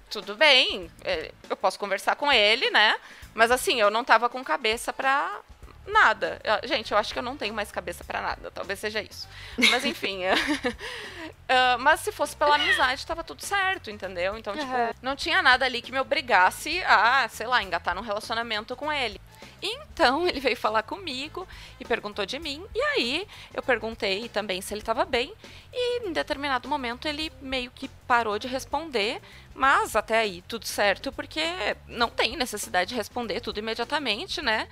[0.08, 2.96] tudo bem, é, eu posso conversar com ele, né?
[3.34, 5.40] Mas assim, eu não tava com cabeça pra
[5.86, 6.40] nada.
[6.64, 9.28] Gente, eu acho que eu não tenho mais cabeça para nada, talvez seja isso.
[9.70, 10.20] Mas enfim.
[10.26, 14.36] uh, mas se fosse pela amizade, tava tudo certo, entendeu?
[14.38, 14.90] Então, tipo, uhum.
[15.00, 19.20] não tinha nada ali que me obrigasse a, sei lá, engatar num relacionamento com ele.
[19.62, 21.46] Então ele veio falar comigo
[21.78, 22.64] e perguntou de mim.
[22.74, 25.32] E aí eu perguntei também se ele estava bem.
[25.72, 29.20] E em determinado momento ele meio que parou de responder.
[29.54, 31.42] Mas até aí tudo certo, porque
[31.86, 34.66] não tem necessidade de responder tudo imediatamente, né?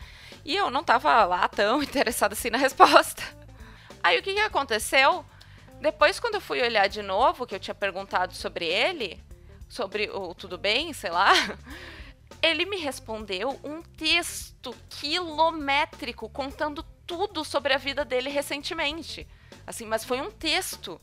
[0.44, 3.22] E eu não estava lá tão interessada assim na resposta.
[4.02, 5.24] Aí o que, que aconteceu?
[5.80, 9.22] Depois, quando eu fui olhar de novo, que eu tinha perguntado sobre ele,
[9.68, 11.32] sobre o tudo bem, sei lá
[12.42, 19.26] ele me respondeu um texto quilométrico contando tudo sobre a vida dele recentemente.
[19.66, 21.00] Assim, mas foi um texto.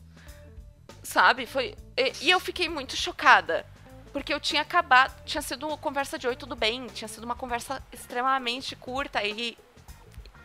[1.02, 1.46] Sabe?
[1.46, 3.64] Foi e, eu fiquei muito chocada,
[4.12, 7.36] porque eu tinha acabado, tinha sido uma conversa de oi, tudo bem, tinha sido uma
[7.36, 9.56] conversa extremamente curta e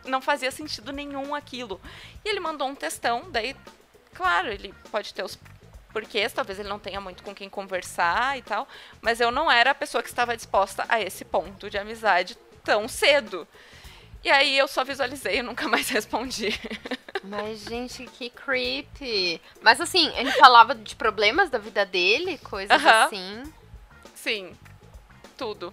[0.04, 1.80] não fazia sentido nenhum aquilo.
[2.24, 3.56] E ele mandou um textão, daí
[4.12, 5.38] claro, ele pode ter os
[5.92, 8.66] porquês, talvez ele não tenha muito com quem conversar e tal,
[9.00, 12.88] mas eu não era a pessoa que estava disposta a esse ponto de amizade tão
[12.88, 13.46] cedo.
[14.22, 16.58] E aí eu só visualizei e nunca mais respondi.
[17.26, 19.40] Mas, gente, que creepy.
[19.62, 23.04] Mas assim, ele falava de problemas da vida dele, coisas uh -huh.
[23.06, 23.42] assim.
[24.14, 24.52] Sim,
[25.36, 25.72] tudo.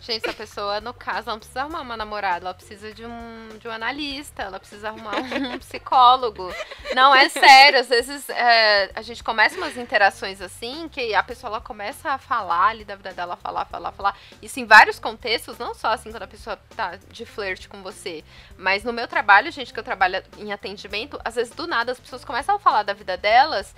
[0.00, 3.68] Gente, essa pessoa, no caso, não precisa arrumar uma namorada, ela precisa de um, de
[3.68, 6.50] um analista, ela precisa arrumar um psicólogo.
[6.94, 11.50] Não, é sério, às vezes é, a gente começa umas interações assim, que a pessoa
[11.50, 14.16] ela começa a falar ali da vida dela, falar, falar, falar.
[14.40, 18.24] Isso em vários contextos, não só assim quando a pessoa tá de flerte com você.
[18.56, 22.00] Mas no meu trabalho, gente, que eu trabalho em atendimento, às vezes do nada as
[22.00, 23.74] pessoas começam a falar da vida delas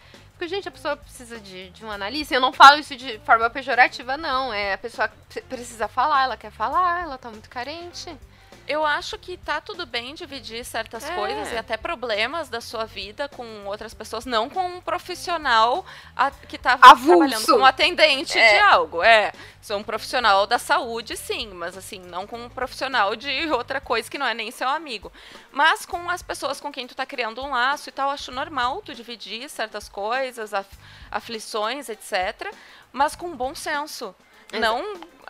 [0.48, 2.34] gente, a pessoa precisa de, de um analista.
[2.34, 4.52] Eu não falo isso de forma pejorativa, não.
[4.52, 5.10] É a pessoa
[5.48, 8.16] precisa falar, ela quer falar, ela tá muito carente.
[8.72, 11.14] Eu acho que tá tudo bem dividir certas é.
[11.14, 15.84] coisas e até problemas da sua vida com outras pessoas, não com um profissional
[16.16, 17.06] a, que tá Avulso.
[17.06, 18.54] trabalhando com um atendente é.
[18.54, 19.02] de algo.
[19.02, 19.30] É,
[19.60, 24.10] sou um profissional da saúde, sim, mas assim, não com um profissional de outra coisa
[24.10, 25.12] que não é nem seu amigo.
[25.52, 28.80] Mas com as pessoas com quem tu tá criando um laço e tal, acho normal
[28.80, 30.66] tu dividir certas coisas, af
[31.10, 32.50] aflições, etc.
[32.90, 34.14] Mas com bom senso.
[34.58, 34.82] Não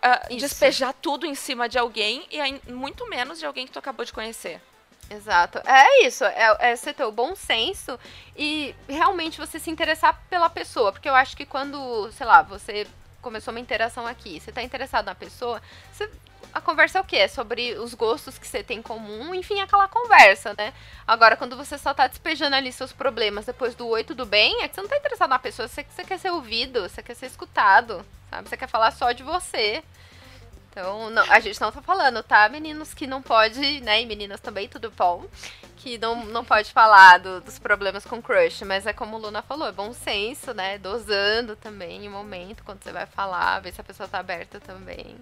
[0.03, 4.05] uh, despejar tudo em cima de alguém e muito menos de alguém que tu acabou
[4.05, 4.61] de conhecer.
[5.09, 5.59] Exato.
[5.65, 7.99] É isso, é, é você ter o bom senso
[8.35, 10.91] e realmente você se interessar pela pessoa.
[10.91, 12.87] Porque eu acho que quando, sei lá, você
[13.21, 15.61] começou uma interação aqui, você tá interessado na pessoa,
[15.91, 16.09] você
[16.53, 17.17] a conversa é o quê?
[17.17, 20.73] É sobre os gostos que você tem em comum, enfim, aquela conversa, né?
[21.07, 24.67] Agora, quando você só tá despejando ali seus problemas depois do oi, tudo bem, é
[24.67, 27.25] que você não tá interessado na pessoa, você, você quer ser ouvido, você quer ser
[27.25, 28.47] escutado, sabe?
[28.47, 29.83] Você quer falar só de você.
[30.69, 34.39] Então, não, a gente não tá falando, tá, meninos, que não pode, né, e meninas
[34.39, 35.25] também, tudo bom,
[35.77, 39.67] que não, não pode falar do, dos problemas com crush, mas é como Luna falou,
[39.67, 43.83] é bom senso, né, dosando também o momento, quando você vai falar, ver se a
[43.83, 45.15] pessoa tá aberta também.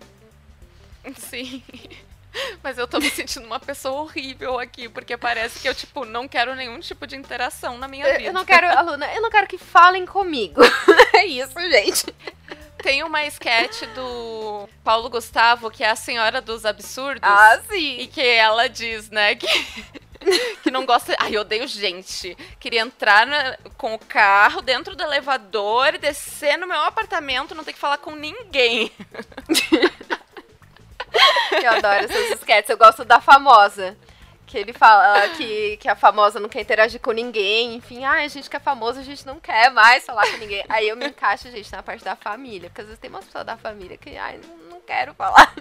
[1.18, 1.64] Sim.
[2.64, 6.28] Mas eu tô me sentindo uma pessoa horrível aqui, porque parece que eu, tipo, não
[6.28, 8.24] quero nenhum tipo de interação na minha vida.
[8.24, 10.62] Eu não quero, aluna, eu não quero que falem comigo.
[11.14, 12.06] é isso, gente.
[12.82, 17.22] Tem uma sketch do Paulo Gustavo, que é a Senhora dos Absurdos.
[17.22, 17.98] Ah, sim.
[18.00, 19.48] E que ela diz, né, que,
[20.64, 21.16] que não gosta.
[21.20, 22.36] Ai, eu odeio gente.
[22.60, 27.64] Queria entrar na, com o carro dentro do elevador e descer no meu apartamento, não
[27.64, 28.92] ter que falar com ninguém.
[31.52, 32.70] Eu adoro essas sketches.
[32.70, 33.98] Eu gosto da famosa.
[34.46, 37.76] Que ele fala que, que a famosa não quer interagir com ninguém.
[37.76, 40.66] Enfim, ai, a gente que é famosa, a gente não quer mais falar com ninguém.
[40.68, 42.70] Aí eu me encaixo, gente, na parte da família.
[42.70, 45.54] Porque às vezes tem umas pessoas da família que, ai, não, não quero falar.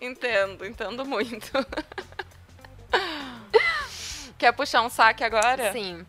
[0.00, 1.52] Entendo, entendo muito.
[4.36, 5.72] Quer puxar um saque agora?
[5.72, 6.04] Sim.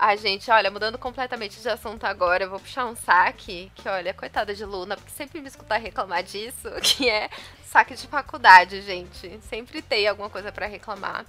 [0.00, 4.14] A gente, olha, mudando completamente de assunto agora, eu vou puxar um saque, que olha,
[4.14, 7.28] coitada de Luna, porque sempre me escutar reclamar disso, que é
[7.66, 9.38] saque de faculdade, gente.
[9.42, 11.26] Sempre tem alguma coisa para reclamar.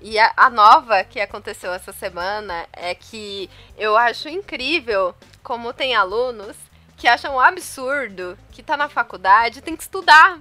[0.00, 5.94] E a, a nova que aconteceu essa semana é que eu acho incrível como tem
[5.94, 6.56] alunos
[6.96, 10.40] que acham um absurdo que tá na faculdade tem que estudar.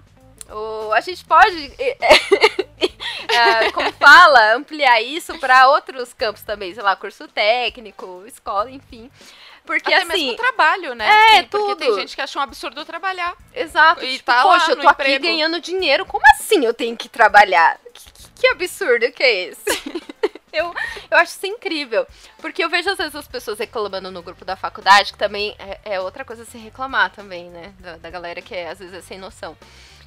[0.54, 1.74] Ou a gente pode
[3.30, 9.10] é, como fala, ampliar isso para outros campos também, sei lá, curso técnico, escola, enfim.
[9.66, 10.26] Porque Até assim.
[10.26, 11.08] mesmo trabalho, né?
[11.08, 12.00] É, Sim, Porque tem tudo.
[12.02, 13.34] gente que acha um absurdo trabalhar.
[13.54, 14.04] Exato.
[14.04, 15.24] E tipo, tá poxa, eu tô aqui emprego.
[15.26, 16.06] ganhando dinheiro.
[16.06, 17.80] Como assim eu tenho que trabalhar?
[17.94, 19.64] Que, que- que absurdo que é esse?
[20.52, 20.74] eu,
[21.10, 22.06] eu acho isso incrível.
[22.40, 25.80] Porque eu vejo às vezes as pessoas reclamando no grupo da faculdade, que também é,
[25.96, 27.74] é outra coisa se reclamar também, né?
[27.80, 29.56] Da, da galera que é, às vezes é sem noção.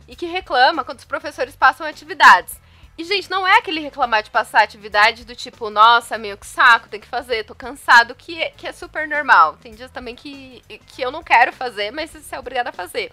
[0.08, 2.60] E que reclama quando os professores passam atividades.
[2.98, 6.88] E, gente, não é aquele reclamar de passar atividade do tipo, nossa, meio que saco,
[6.88, 9.58] tem que fazer, tô cansado, que é, que é super normal.
[9.60, 13.12] Tem dias também que, que eu não quero fazer, mas você é obrigada a fazer.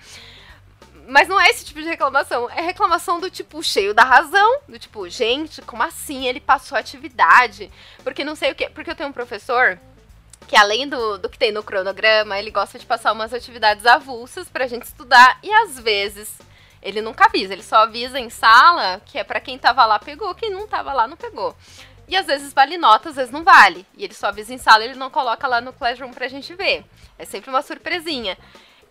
[1.06, 2.50] Mas não é esse tipo de reclamação.
[2.50, 4.62] É reclamação do tipo cheio da razão.
[4.70, 7.70] Do tipo, gente, como assim ele passou atividade?
[8.06, 8.70] Porque não sei o quê.
[8.70, 9.78] Porque eu tenho um professor
[10.48, 14.48] que além do, do que tem no cronograma, ele gosta de passar umas atividades avulsas
[14.48, 15.40] pra gente estudar.
[15.44, 16.38] E às vezes
[16.84, 20.36] ele nunca avisa, ele só avisa em sala que é pra quem tava lá pegou,
[20.36, 21.56] quem não tava lá não pegou.
[22.08, 23.86] E às vezes vale nota, às vezes não vale.
[23.98, 26.84] E ele só avisa em sala, ele não coloca lá no Classroom pra gente ver.
[27.18, 28.38] É sempre uma surpresinha.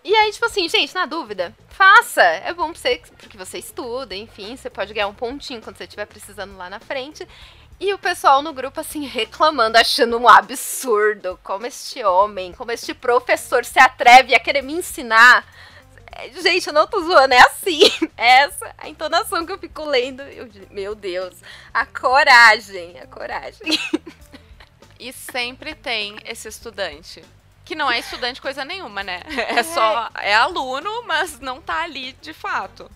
[0.04, 2.22] E aí, tipo assim, gente, na dúvida, faça.
[2.22, 5.84] É bom pra você, porque você estuda, enfim, você pode ganhar um pontinho quando você
[5.84, 7.28] estiver precisando lá na frente.
[7.78, 11.38] E o pessoal no grupo, assim, reclamando, achando um absurdo.
[11.42, 15.46] Como este homem, como este professor se atreve a querer me ensinar.
[16.12, 17.80] É, Gente, eu não tô zoando, é assim.
[18.16, 20.22] É essa a entonação que eu fico lendo.
[20.22, 21.34] Eu, meu Deus,
[21.72, 23.60] a coragem, a coragem.
[24.98, 27.24] E sempre tem esse estudante.
[27.64, 29.20] Que não é estudante coisa nenhuma, né?
[29.48, 30.08] É só.
[30.20, 32.88] É aluno, mas não tá ali de fato.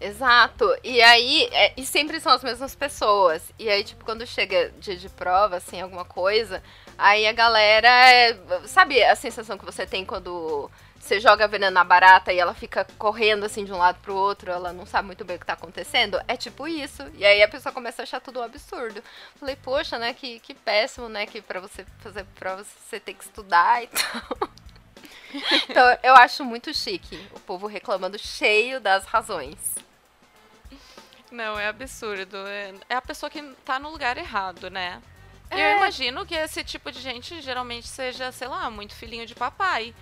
[0.00, 0.64] Exato.
[0.84, 3.42] E aí, é, e sempre são as mesmas pessoas.
[3.58, 6.62] E aí, tipo, quando chega dia de prova, assim, alguma coisa,
[6.96, 7.88] aí a galera.
[7.88, 10.70] é- sabe a sensação que você tem quando
[11.08, 14.50] você joga veneno na barata e ela fica correndo assim de um lado pro outro,
[14.50, 16.20] ela não sabe muito bem o que tá acontecendo?
[16.28, 17.02] É tipo isso.
[17.14, 19.02] E aí a pessoa começa a achar tudo um absurdo.
[19.36, 23.24] Falei, poxa, né, que, que péssimo, né, que pra você fazer prova você tem que
[23.24, 24.50] estudar e tal.
[25.68, 29.76] Então, eu acho muito chique o povo reclamando cheio das razões.
[31.30, 32.36] Não, é absurdo.
[32.46, 35.02] É, é a pessoa que tá no lugar errado, né?
[35.50, 35.72] É.
[35.72, 39.94] Eu imagino que esse tipo de gente geralmente seja, sei lá, muito filhinho de papai.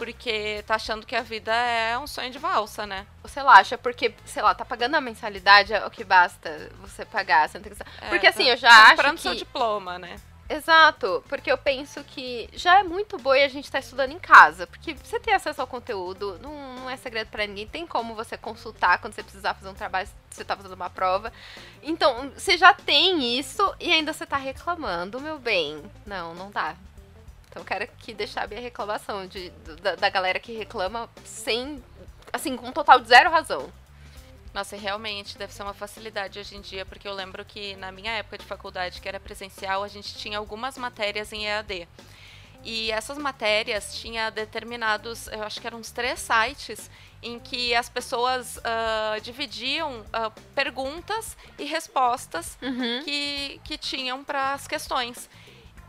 [0.00, 3.06] Porque tá achando que a vida é um sonho de valsa, né?
[3.26, 7.04] Sei lá, acha porque, sei lá, tá pagando a mensalidade, é o que basta você
[7.04, 7.46] pagar.
[7.46, 7.68] Você que...
[8.00, 9.20] É, Porque assim, tá eu já acho comprando que...
[9.20, 10.16] seu diploma, né?
[10.48, 14.18] Exato, porque eu penso que já é muito boa e a gente tá estudando em
[14.18, 14.66] casa.
[14.66, 18.38] Porque você tem acesso ao conteúdo, não, não é segredo pra ninguém, tem como você
[18.38, 21.30] consultar quando você precisar fazer um trabalho, se você tá fazendo uma prova.
[21.82, 25.82] Então, você já tem isso e ainda você tá reclamando, meu bem.
[26.06, 26.74] Não, não dá.
[27.50, 29.50] Então, quero aqui deixar a minha reclamação de,
[29.82, 31.82] da, da galera que reclama sem,
[32.32, 33.70] assim, com um total de zero razão.
[34.54, 38.12] Nossa, realmente deve ser uma facilidade hoje em dia, porque eu lembro que na minha
[38.12, 41.88] época de faculdade, que era presencial, a gente tinha algumas matérias em EAD.
[42.62, 46.90] E essas matérias tinha determinados, eu acho que eram uns três sites
[47.22, 53.02] em que as pessoas ah, dividiam ah, perguntas e respostas Uhum.
[53.04, 55.28] que, que tinham para as questões.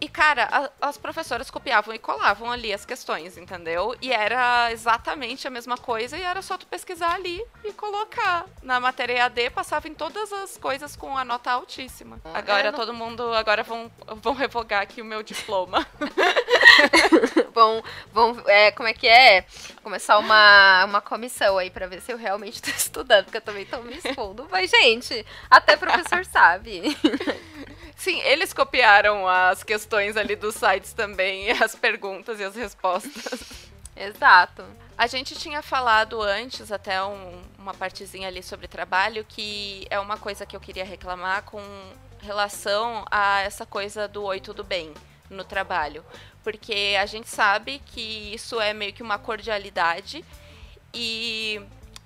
[0.04, 3.96] E, cara, a- as professoras copiavam e colavam ali as questões, entendeu?
[4.02, 8.46] E era exatamente a mesma coisa e era só tu pesquisar ali e colocar.
[8.64, 12.20] Na matéria EAD passava em todas as coisas com a nota altíssima.
[12.26, 13.92] Ah, Agora é, não- todo mundo, agora vão,
[14.24, 15.86] vão revogar aqui o meu diploma.
[17.54, 19.46] vão, vão é, como é que é?
[19.84, 23.66] Começar uma, uma comissão aí pra ver se eu realmente tô estudando, porque eu também
[23.66, 24.48] tô me expondo.
[24.50, 26.98] Mas, gente, até professor sabe.
[27.96, 33.70] Sim, eles copiaram as questões ali dos sites também, as perguntas e as respostas.
[33.96, 34.64] Exato.
[34.98, 40.18] A gente tinha falado antes, até um- uma partezinha ali sobre trabalho, que é uma
[40.18, 41.62] coisa que eu queria reclamar com
[42.22, 44.94] relação a essa coisa do oi, tudo bem
[45.30, 46.04] no trabalho.
[46.44, 50.24] Porque a gente sabe que isso é meio que uma cordialidade
[50.94, 51.62] e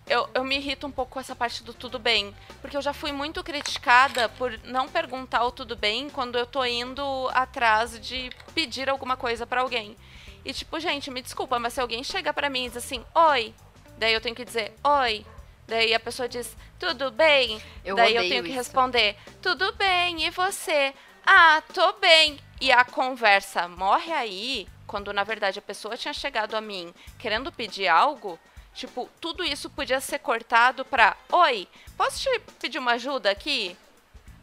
[0.07, 2.33] eu, eu me irrito um pouco com essa parte do tudo bem.
[2.61, 6.63] Porque eu já fui muito criticada por não perguntar o tudo bem quando eu tô
[6.63, 9.95] indo atrás de pedir alguma coisa pra alguém.
[10.43, 13.53] E tipo, gente, me desculpa, mas se alguém chega pra mim e diz assim, oi,
[13.97, 15.25] daí eu tenho que dizer, oi.
[15.67, 17.59] Daí a pessoa diz, tudo bem?
[17.83, 18.57] Eu daí eu tenho que isso.
[18.57, 20.93] responder, tudo bem, e você?
[21.25, 22.37] Ah, tô bem.
[22.61, 27.51] E a conversa morre aí, quando na verdade a pessoa tinha chegado a mim querendo
[27.51, 28.39] pedir algo.
[28.75, 31.65] Tipo, tudo isso podia ser cortado pra, oi,
[31.97, 33.75] posso te pedir uma ajuda aqui?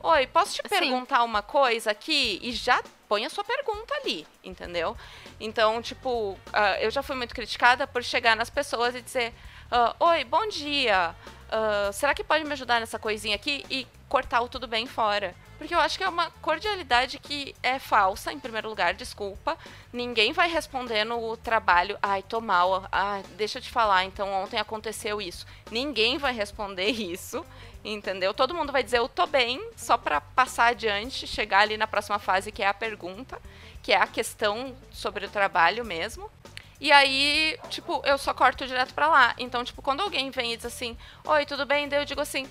[0.01, 0.69] Oi, posso te Sim.
[0.69, 2.41] perguntar uma coisa aqui?
[2.43, 4.97] E já põe a sua pergunta ali, entendeu?
[5.39, 9.35] Então, tipo, ah, eu já fui muito criticada por chegar nas pessoas e dizer:
[9.71, 11.15] ah, Oi, bom dia.
[11.53, 13.65] Ah, será que pode me ajudar nessa coisinha aqui?
[13.71, 15.35] E cortar o tudo bem fora.
[15.59, 19.57] Porque eu acho que é uma cordialidade que é falsa, em primeiro lugar, desculpa.
[19.93, 24.59] Ninguém vai responder no trabalho, ai, tô mal, ah, deixa eu te falar, então ontem
[24.59, 25.47] aconteceu isso.
[25.71, 27.45] Ninguém vai responder isso,
[27.85, 28.33] entendeu?
[28.33, 32.19] Todo mundo vai dizer eu tô bem, só para passar adiante, chegar ali na próxima
[32.19, 33.39] fase, que é a pergunta,
[33.83, 36.31] que é a questão sobre o trabalho mesmo.
[36.83, 39.37] E aí, tipo, eu só corto direto pra lá.
[39.39, 41.89] Então, tipo, quando alguém vem e diz assim, oi, tudo bem?
[41.89, 42.45] Daí eu digo assim,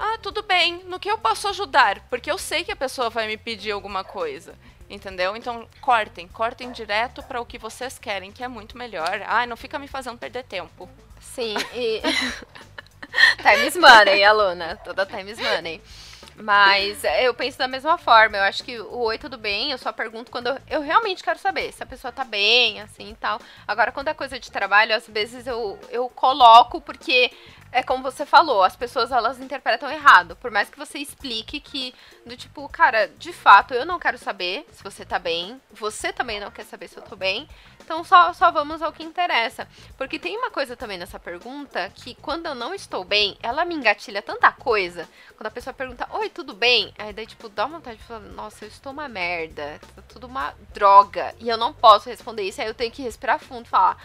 [0.00, 2.00] ah, tudo bem, no que eu posso ajudar?
[2.10, 4.58] Porque eu sei que a pessoa vai me pedir alguma coisa.
[4.90, 5.36] Entendeu?
[5.36, 9.22] Então, cortem, cortem direto para o que vocês querem, que é muito melhor.
[9.24, 10.90] Ah, não fica me fazendo perder tempo.
[11.20, 12.02] Sim, e.
[13.40, 14.74] time is money, aluna.
[14.82, 15.80] Toda time is money.
[16.40, 18.36] Mas eu penso da mesma forma.
[18.36, 21.38] Eu acho que o oi, tudo bem, eu só pergunto quando eu, eu, realmente quero
[21.38, 23.40] saber se a pessoa tá bem, assim e tal.
[23.66, 27.32] Agora, quando é coisa de trabalho, às vezes eu, eu coloco porque
[27.70, 30.36] é como você falou, as pessoas elas interpretam errado.
[30.36, 34.66] Por mais que você explique que, do tipo, cara, de fato, eu não quero saber
[34.72, 37.48] se você tá bem, você também não quer saber se eu tô bem,
[37.88, 39.66] então só, só vamos ao que interessa.
[39.96, 43.74] Porque tem uma coisa também nessa pergunta que quando eu não estou bem, ela me
[43.74, 45.08] engatilha tanta coisa.
[45.34, 46.92] Quando a pessoa pergunta, oi, tudo bem?
[46.98, 50.54] Aí daí, tipo, dá vontade de falar, nossa, eu estou uma merda, tá tudo uma
[50.74, 51.34] droga.
[51.40, 53.96] E eu não posso responder isso, aí eu tenho que respirar fundo e falar,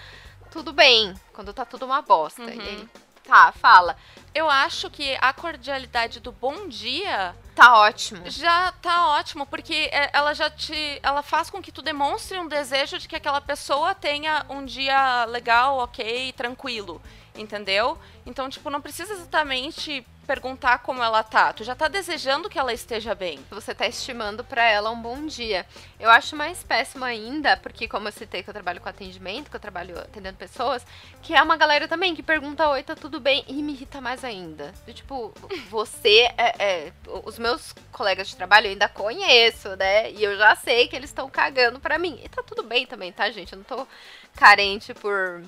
[0.50, 2.42] tudo bem, quando tá tudo uma bosta.
[2.42, 2.50] Uhum.
[2.52, 2.90] E ele,
[3.26, 3.98] tá, fala.
[4.34, 8.24] Eu acho que a cordialidade do bom dia Tá ótimo.
[8.32, 11.00] Já tá ótimo, porque é, ela já te.
[11.04, 15.26] Ela faz com que tu demonstre um desejo de que aquela pessoa tenha um dia
[15.26, 17.02] legal, ok, tranquilo.
[17.36, 17.98] Entendeu?
[18.26, 21.54] Então, tipo, não precisa exatamente perguntar como ela tá.
[21.54, 23.40] Tu já tá desejando que ela esteja bem.
[23.50, 25.66] Você tá estimando para ela um bom dia.
[26.00, 29.56] Eu acho mais péssimo ainda, porque como eu citei que eu trabalho com atendimento, que
[29.56, 30.86] eu trabalho atendendo pessoas,
[31.22, 33.44] que é uma galera também que pergunta oi, tá tudo bem?
[33.48, 34.74] E me irrita mais ainda.
[34.94, 35.34] tipo,
[35.70, 36.94] você é, é,
[37.26, 40.12] Os meus colegas de trabalho eu ainda conheço, né?
[40.12, 42.20] E eu já sei que eles estão cagando para mim.
[42.24, 43.54] E tá tudo bem também, tá, gente?
[43.54, 43.88] Eu não tô
[44.36, 45.44] carente por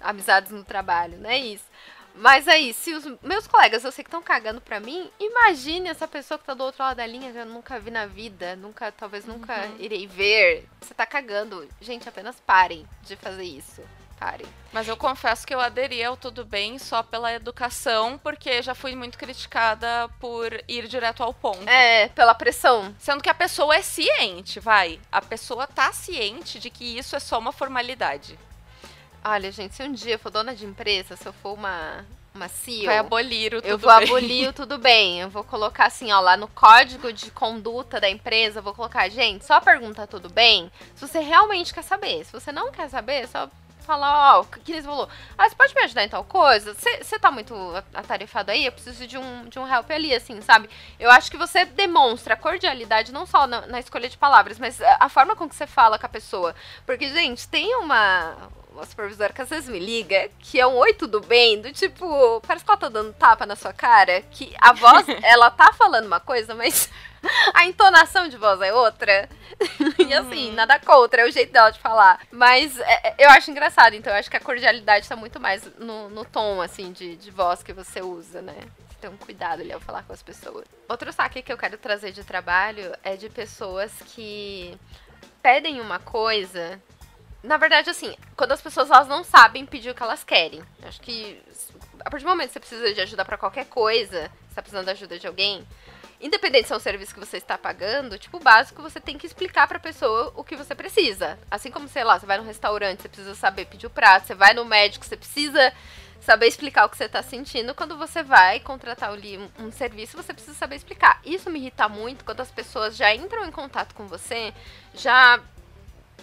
[0.00, 1.64] amizades no trabalho, não é isso.
[2.14, 6.08] Mas aí, se os meus colegas eu sei que estão cagando pra mim, imagine essa
[6.08, 8.90] pessoa que tá do outro lado da linha que eu nunca vi na vida, nunca,
[8.90, 9.76] talvez nunca uhum.
[9.78, 10.68] irei ver.
[10.80, 11.68] Você tá cagando.
[11.80, 13.82] Gente, apenas parem de fazer isso.
[14.18, 14.46] Parem.
[14.72, 18.94] Mas eu confesso que eu aderi ao Tudo Bem só pela educação, porque já fui
[18.94, 21.66] muito criticada por ir direto ao ponto.
[21.68, 22.94] É, pela pressão.
[22.98, 25.00] Sendo que a pessoa é ciente, vai.
[25.10, 28.38] A pessoa tá ciente de que isso é só uma formalidade.
[29.24, 32.04] Olha, gente, se um dia eu for dona de empresa, se eu for uma,
[32.34, 32.86] uma CEO.
[32.86, 34.04] Vai abolir o tudo Eu vou bem.
[34.04, 35.20] abolir o tudo bem.
[35.20, 39.08] Eu vou colocar assim, ó, lá no código de conduta da empresa, eu vou colocar,
[39.08, 42.24] gente, só pergunta tudo bem se você realmente quer saber.
[42.24, 43.48] Se você não quer saber, só
[43.88, 45.08] falar, ó, o que eles falou.
[45.36, 46.74] Ah, você pode me ajudar em tal coisa?
[46.74, 47.54] Você tá muito
[47.94, 48.66] atarefado aí?
[48.66, 50.68] Eu preciso de um, de um help ali, assim, sabe?
[51.00, 54.98] Eu acho que você demonstra cordialidade não só na, na escolha de palavras, mas a,
[55.00, 56.54] a forma com que você fala com a pessoa.
[56.84, 58.36] Porque, gente, tem uma,
[58.78, 61.60] uma supervisora que às vezes me liga, que é um oi, tudo bem?
[61.60, 65.50] Do tipo, parece que ela tá dando tapa na sua cara, que a voz, ela
[65.50, 66.88] tá falando uma coisa, mas
[67.54, 69.28] a entonação de voz é outra.
[69.98, 70.54] e assim, uhum.
[70.54, 72.20] nada contra, é o jeito dela de falar.
[72.30, 75.64] Mas é, é, eu acho engraçado, então eu acho que a cordialidade tá muito mais
[75.78, 78.56] no, no tom, assim, de, de voz que você usa, né?
[79.08, 80.64] um cuidado ali ao falar com as pessoas.
[80.88, 84.76] Outro saque que eu quero trazer de trabalho é de pessoas que
[85.40, 86.82] pedem uma coisa
[87.42, 90.62] na verdade, assim, quando as pessoas elas não sabem pedir o que elas querem.
[90.82, 91.40] Acho que
[92.04, 94.84] a partir do momento que você precisa de ajuda para qualquer coisa, você tá precisando
[94.86, 95.66] de ajuda de alguém,
[96.20, 99.68] independente se é um serviço que você está pagando, tipo, básico você tem que explicar
[99.68, 101.38] pra pessoa o que você precisa.
[101.50, 104.34] Assim como, sei lá, você vai no restaurante, você precisa saber pedir o prato, você
[104.34, 105.72] vai no médico, você precisa
[106.20, 107.74] saber explicar o que você está sentindo.
[107.74, 111.20] Quando você vai contratar um, serviço, você precisa saber explicar.
[111.24, 114.52] Isso me irrita muito quando as pessoas já entram em contato com você,
[114.94, 115.40] já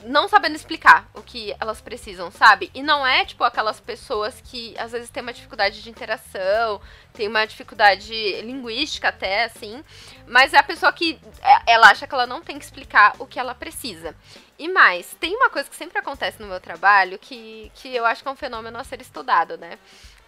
[0.04, 2.70] não sabendo explicar o que elas precisam, sabe?
[2.74, 6.82] E não é, tipo, aquelas pessoas que às vezes têm uma dificuldade de interação,
[7.14, 9.84] tem uma dificuldade linguística até, assim,
[10.28, 13.26] mas é a pessoa que é, ela acha que ela não tem que explicar o
[13.26, 14.16] que ela precisa.
[14.58, 18.22] E mais, tem uma coisa que sempre acontece no meu trabalho que, que eu acho
[18.24, 19.78] que é um fenômeno a ser estudado, né?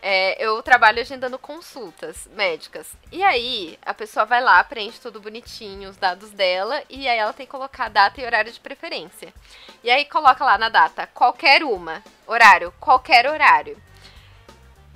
[0.02, 2.88] É, eu trabalho agendando consultas médicas.
[3.12, 7.34] E aí, a pessoa vai lá, preenche tudo bonitinho, os dados dela, e aí ela
[7.34, 9.34] tem que colocar data e horário de preferência.
[9.84, 12.04] E aí coloca lá na data, qualquer uma.
[12.28, 13.82] Horário, qualquer horário.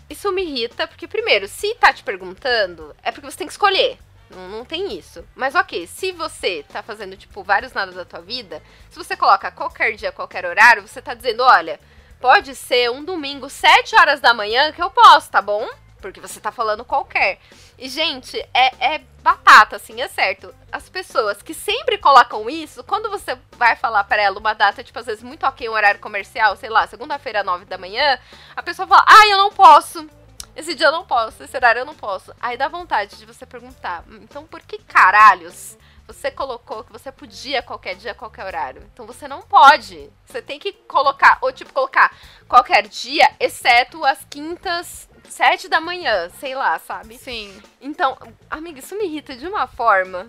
[0.09, 3.97] Isso me irrita, porque primeiro, se tá te perguntando, é porque você tem que escolher.
[4.35, 5.23] Não, não tem isso.
[5.35, 9.51] Mas ok, se você tá fazendo, tipo, vários nada da tua vida, se você coloca
[9.51, 11.79] qualquer dia, qualquer horário, você tá dizendo, olha,
[12.21, 15.67] Pode ser um domingo, 7 horas da manhã, que eu posso, tá bom?
[15.99, 17.39] Porque você tá falando qualquer.
[17.79, 20.53] E, gente, é, é batata, assim, é certo.
[20.71, 24.99] As pessoas que sempre colocam isso, quando você vai falar para ela uma data, tipo,
[24.99, 28.19] às vezes muito ok, um horário comercial, sei lá, segunda-feira, nove da manhã,
[28.55, 30.07] a pessoa fala, ah, eu não posso.
[30.55, 32.33] Esse dia eu não posso, esse horário eu não posso.
[32.39, 37.61] Aí dá vontade de você perguntar, então por que caralhos você colocou que você podia
[37.61, 38.83] qualquer dia, qualquer horário?
[38.93, 40.09] Então você não pode.
[40.25, 42.13] Você tem que colocar, ou tipo, colocar
[42.47, 47.17] qualquer dia, exceto as quintas, sete da manhã, sei lá, sabe?
[47.17, 47.61] Sim.
[47.79, 48.17] Então,
[48.49, 50.27] amiga, isso me irrita de uma forma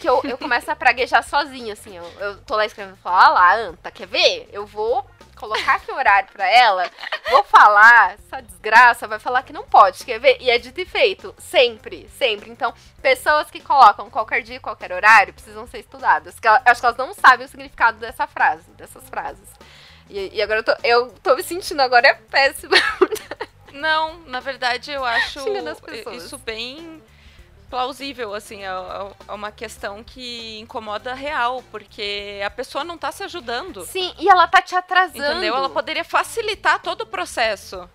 [0.00, 1.96] que eu, eu começo a praguejar sozinha, assim.
[1.96, 4.48] Eu, eu tô lá escrevendo e falo, ah lá, Anta, quer ver?
[4.52, 5.04] Eu vou
[5.36, 6.90] colocar aqui o horário pra ela,
[7.30, 10.38] vou falar, essa desgraça vai falar que não pode, quer ver?
[10.40, 12.50] E é dito e feito, sempre, sempre.
[12.50, 16.40] Então, pessoas que colocam qualquer dia, qualquer horário, precisam ser estudadas.
[16.40, 19.48] Que acho que elas não sabem o significado dessa frase, dessas frases.
[20.08, 22.76] E, e agora eu tô, eu tô me sentindo agora é péssima.
[23.72, 25.40] Não, na verdade eu acho
[26.12, 27.02] isso bem
[27.70, 33.22] plausível, assim, é, é, uma questão que incomoda real, porque a pessoa não tá se
[33.22, 33.84] ajudando.
[33.84, 35.18] Sim, e ela tá te atrasando.
[35.18, 35.54] Entendeu?
[35.54, 37.88] Ela poderia facilitar todo o processo.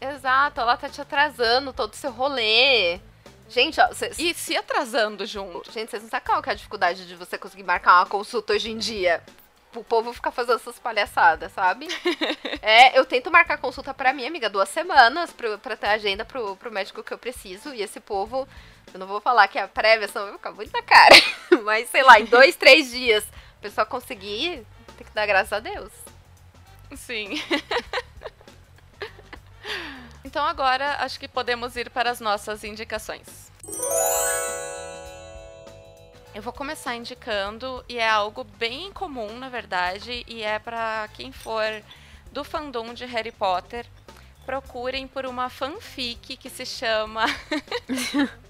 [0.00, 3.00] Exato, ela tá te atrasando todo o seu rolê.
[3.48, 4.18] Gente, ó, cês...
[4.18, 5.72] E se atrasando junto.
[5.72, 8.70] Gente, vocês não sabem qual é a dificuldade de você conseguir marcar uma consulta hoje
[8.70, 9.22] em dia?
[9.74, 11.88] O povo ficar fazendo essas palhaçadas, sabe?
[12.62, 16.56] é, eu tento marcar consulta pra minha amiga duas semanas pra, pra ter agenda pro,
[16.56, 17.74] pro médico que eu preciso.
[17.74, 18.48] E esse povo,
[18.92, 21.14] eu não vou falar que é a prévia, senão vai ficar muito na cara.
[21.64, 23.24] Mas, sei lá, em dois, três dias,
[23.58, 24.66] a pessoa conseguir,
[24.96, 25.92] tem que dar graças a Deus.
[26.96, 27.42] Sim.
[30.24, 33.52] então agora acho que podemos ir para as nossas indicações.
[36.34, 41.32] Eu vou começar indicando, e é algo bem comum, na verdade, e é para quem
[41.32, 41.82] for
[42.30, 43.86] do fandom de Harry Potter,
[44.44, 47.24] procurem por uma fanfic que se chama.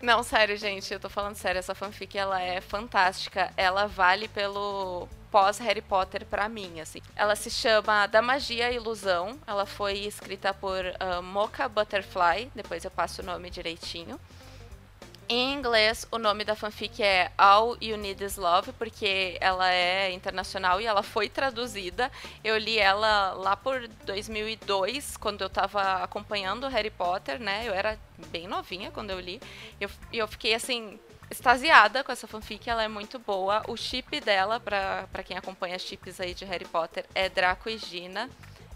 [0.00, 3.50] Não, sério, gente, eu tô falando sério, essa fanfic ela é fantástica.
[3.56, 7.00] Ela vale pelo pós Harry Potter para mim, assim.
[7.16, 9.38] Ela se chama Da Magia e Ilusão.
[9.46, 14.20] Ela foi escrita por uh, Mocha Butterfly, depois eu passo o nome direitinho.
[15.26, 20.12] Em inglês, o nome da fanfic é All You Need Is Love, porque ela é
[20.12, 22.12] internacional e ela foi traduzida.
[22.42, 27.66] Eu li ela lá por 2002, quando eu estava acompanhando Harry Potter, né?
[27.66, 27.98] Eu era
[28.28, 29.40] bem novinha quando eu li.
[29.80, 31.00] E eu, eu fiquei, assim,
[31.30, 33.62] extasiada com essa fanfic, ela é muito boa.
[33.66, 38.28] O chip dela, para quem acompanha chips aí de Harry Potter, é Draco e Gina,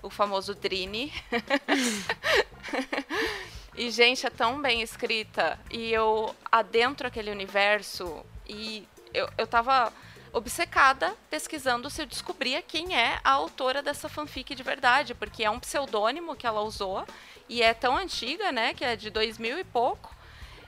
[0.03, 1.12] o famoso Drini.
[3.78, 5.56] E, gente, é tão bem escrita.
[5.70, 9.92] E eu adentro aquele universo e eu, eu tava
[10.32, 15.50] obcecada pesquisando se eu descobria quem é a autora dessa fanfic de verdade, porque é
[15.50, 17.06] um pseudônimo que ela usou
[17.48, 20.12] e é tão antiga, né, que é de 2000 e pouco.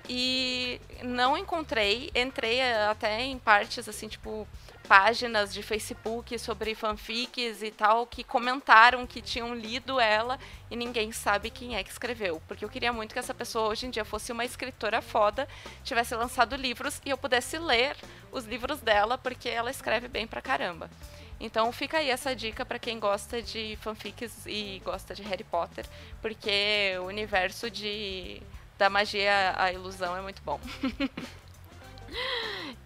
[0.09, 4.47] E não encontrei, entrei até em partes assim, tipo,
[4.91, 10.37] páginas de Facebook sobre fanfics e tal que comentaram que tinham lido ela
[10.69, 12.43] e ninguém sabe quem é que escreveu.
[12.49, 15.47] Porque eu queria muito que essa pessoa hoje em dia fosse uma escritora foda,
[15.85, 17.97] tivesse lançado livros e eu pudesse ler
[18.33, 20.91] os livros dela, porque ela escreve bem pra caramba.
[21.39, 25.87] Então fica aí essa dica para quem gosta de fanfics e gosta de Harry Potter,
[26.21, 28.43] porque o universo de
[28.77, 30.59] da magia a ilusão é muito bom.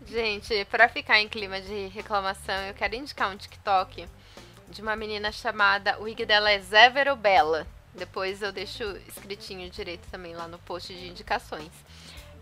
[0.07, 4.07] Gente, para ficar em clima de reclamação, eu quero indicar um TikTok
[4.69, 5.99] de uma menina chamada.
[5.99, 7.67] O wig dela é Zévero Bella.
[7.95, 11.71] Depois eu deixo escritinho direito também lá no post de indicações.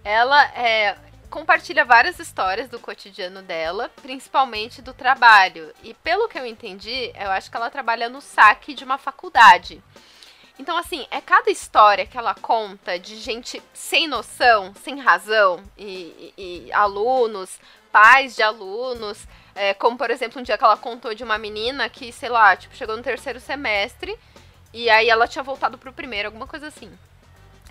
[0.03, 0.97] Ela é,
[1.31, 5.73] compartilha várias histórias do cotidiano dela, principalmente do trabalho.
[5.83, 9.83] E pelo que eu entendi, eu acho que ela trabalha no saque de uma faculdade.
[10.59, 16.33] Então, assim, é cada história que ela conta de gente sem noção, sem razão, e,
[16.37, 17.59] e, e alunos,
[17.91, 19.27] pais de alunos.
[19.55, 22.57] É, como, por exemplo, um dia que ela contou de uma menina que, sei lá,
[22.57, 24.17] tipo, chegou no terceiro semestre
[24.73, 26.91] e aí ela tinha voltado pro primeiro, alguma coisa assim.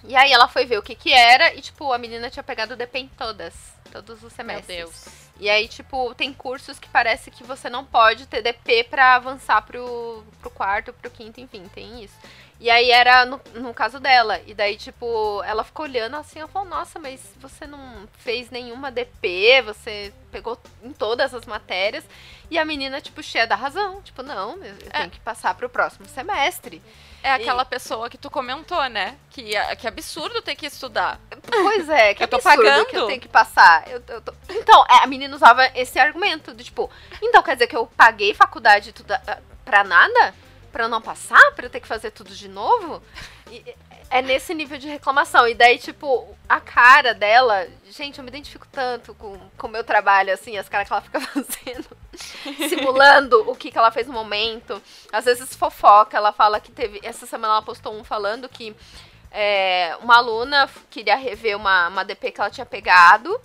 [0.03, 2.75] E aí ela foi ver o que que era e, tipo, a menina tinha pegado
[2.75, 3.53] DP em todas,
[3.91, 4.77] todos os semestres.
[4.77, 5.05] Meu Deus.
[5.39, 9.61] E aí, tipo, tem cursos que parece que você não pode ter DP pra avançar
[9.63, 12.15] pro, pro quarto, pro quinto, enfim, tem isso.
[12.61, 14.39] E aí era no, no caso dela.
[14.45, 18.91] E daí, tipo, ela ficou olhando assim, ela falou, nossa, mas você não fez nenhuma
[18.91, 22.05] DP, você pegou em todas as matérias.
[22.51, 23.99] E a menina, tipo, cheia da razão.
[24.03, 24.99] Tipo, não, eu, é.
[24.99, 26.83] tenho que passar pro próximo semestre.
[27.23, 27.65] É aquela e...
[27.65, 29.17] pessoa que tu comentou, né?
[29.31, 31.19] Que, que absurdo ter que estudar.
[31.49, 32.85] Pois é, que eu tô pagando.
[32.85, 33.87] que eu tenho que passar.
[33.87, 34.35] Eu, eu tô...
[34.49, 36.91] Então, é, a menina usava esse argumento do tipo,
[37.23, 39.15] então quer dizer que eu paguei faculdade tudo,
[39.65, 40.35] pra nada?
[40.71, 41.51] Pra não passar?
[41.51, 43.01] Pra eu ter que fazer tudo de novo?
[43.49, 43.75] E,
[44.11, 45.47] é nesse nível de reclamação.
[45.47, 47.67] E daí, tipo, a cara dela.
[47.89, 51.19] Gente, eu me identifico tanto com o meu trabalho, assim, as caras que ela fica
[51.21, 51.87] fazendo.
[52.69, 54.81] simulando o que, que ela fez no momento.
[55.13, 56.17] Às vezes fofoca.
[56.17, 56.99] Ela fala que teve.
[57.01, 58.75] Essa semana ela postou um falando que
[59.31, 63.39] é, uma aluna queria rever uma, uma DP que ela tinha pegado.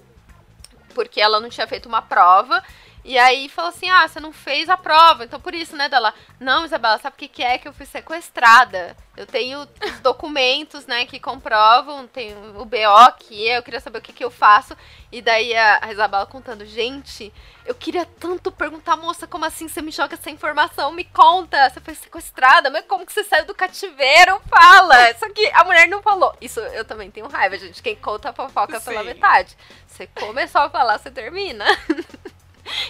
[0.95, 2.63] Porque ela não tinha feito uma prova.
[3.07, 6.13] E aí falou assim: ah, você não fez a prova, então por isso, né, dela.
[6.41, 8.97] Não, Isabela, sabe o que, que é que eu fui sequestrada?
[9.17, 14.03] Eu tenho os documentos, né, que comprovam, tem o BO aqui, eu queria saber o
[14.03, 14.77] que, que eu faço.
[15.13, 17.33] E daí a, a Isabela contando, gente,
[17.65, 20.91] eu queria tanto perguntar, moça, como assim você me joga essa informação?
[20.91, 24.43] Me conta, você foi sequestrada, mas como que você saiu do cativeiro?
[24.49, 25.15] Fala!
[25.15, 26.35] Só que a mulher não falou.
[26.41, 27.81] Isso eu também tenho raiva, gente.
[27.81, 28.87] Quem conta a fofoca Sim.
[28.87, 29.57] pela metade.
[29.87, 31.65] Você começou a falar, você termina.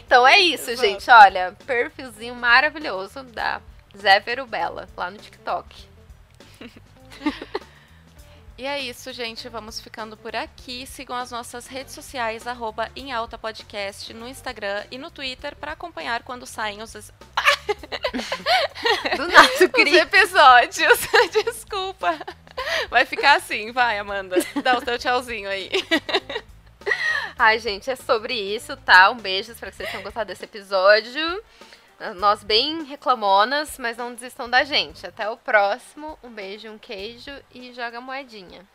[0.07, 0.89] Então é isso, Exato.
[0.89, 1.11] gente.
[1.11, 3.61] Olha, perfilzinho maravilhoso da
[3.97, 5.89] Zé Verubella lá no TikTok.
[8.59, 9.51] E é isso, gente.
[9.51, 10.87] Vamos ficando por aqui.
[10.87, 15.73] Sigam as nossas redes sociais, arroba em alta podcast, no Instagram e no Twitter para
[15.73, 16.93] acompanhar quando saem os.
[19.15, 20.99] Do nosso os episódios.
[21.45, 22.19] Desculpa.
[22.89, 24.37] Vai ficar assim, vai, Amanda.
[24.63, 25.71] Dá o seu tchauzinho aí.
[27.39, 29.11] Ai, gente, é sobre isso, tá?
[29.11, 31.43] Um beijo, espero que vocês tenham gostado desse episódio.
[32.17, 35.07] Nós bem reclamonas, mas não desistam da gente.
[35.07, 36.19] Até o próximo.
[36.23, 38.67] Um beijo, um queijo e joga moedinha.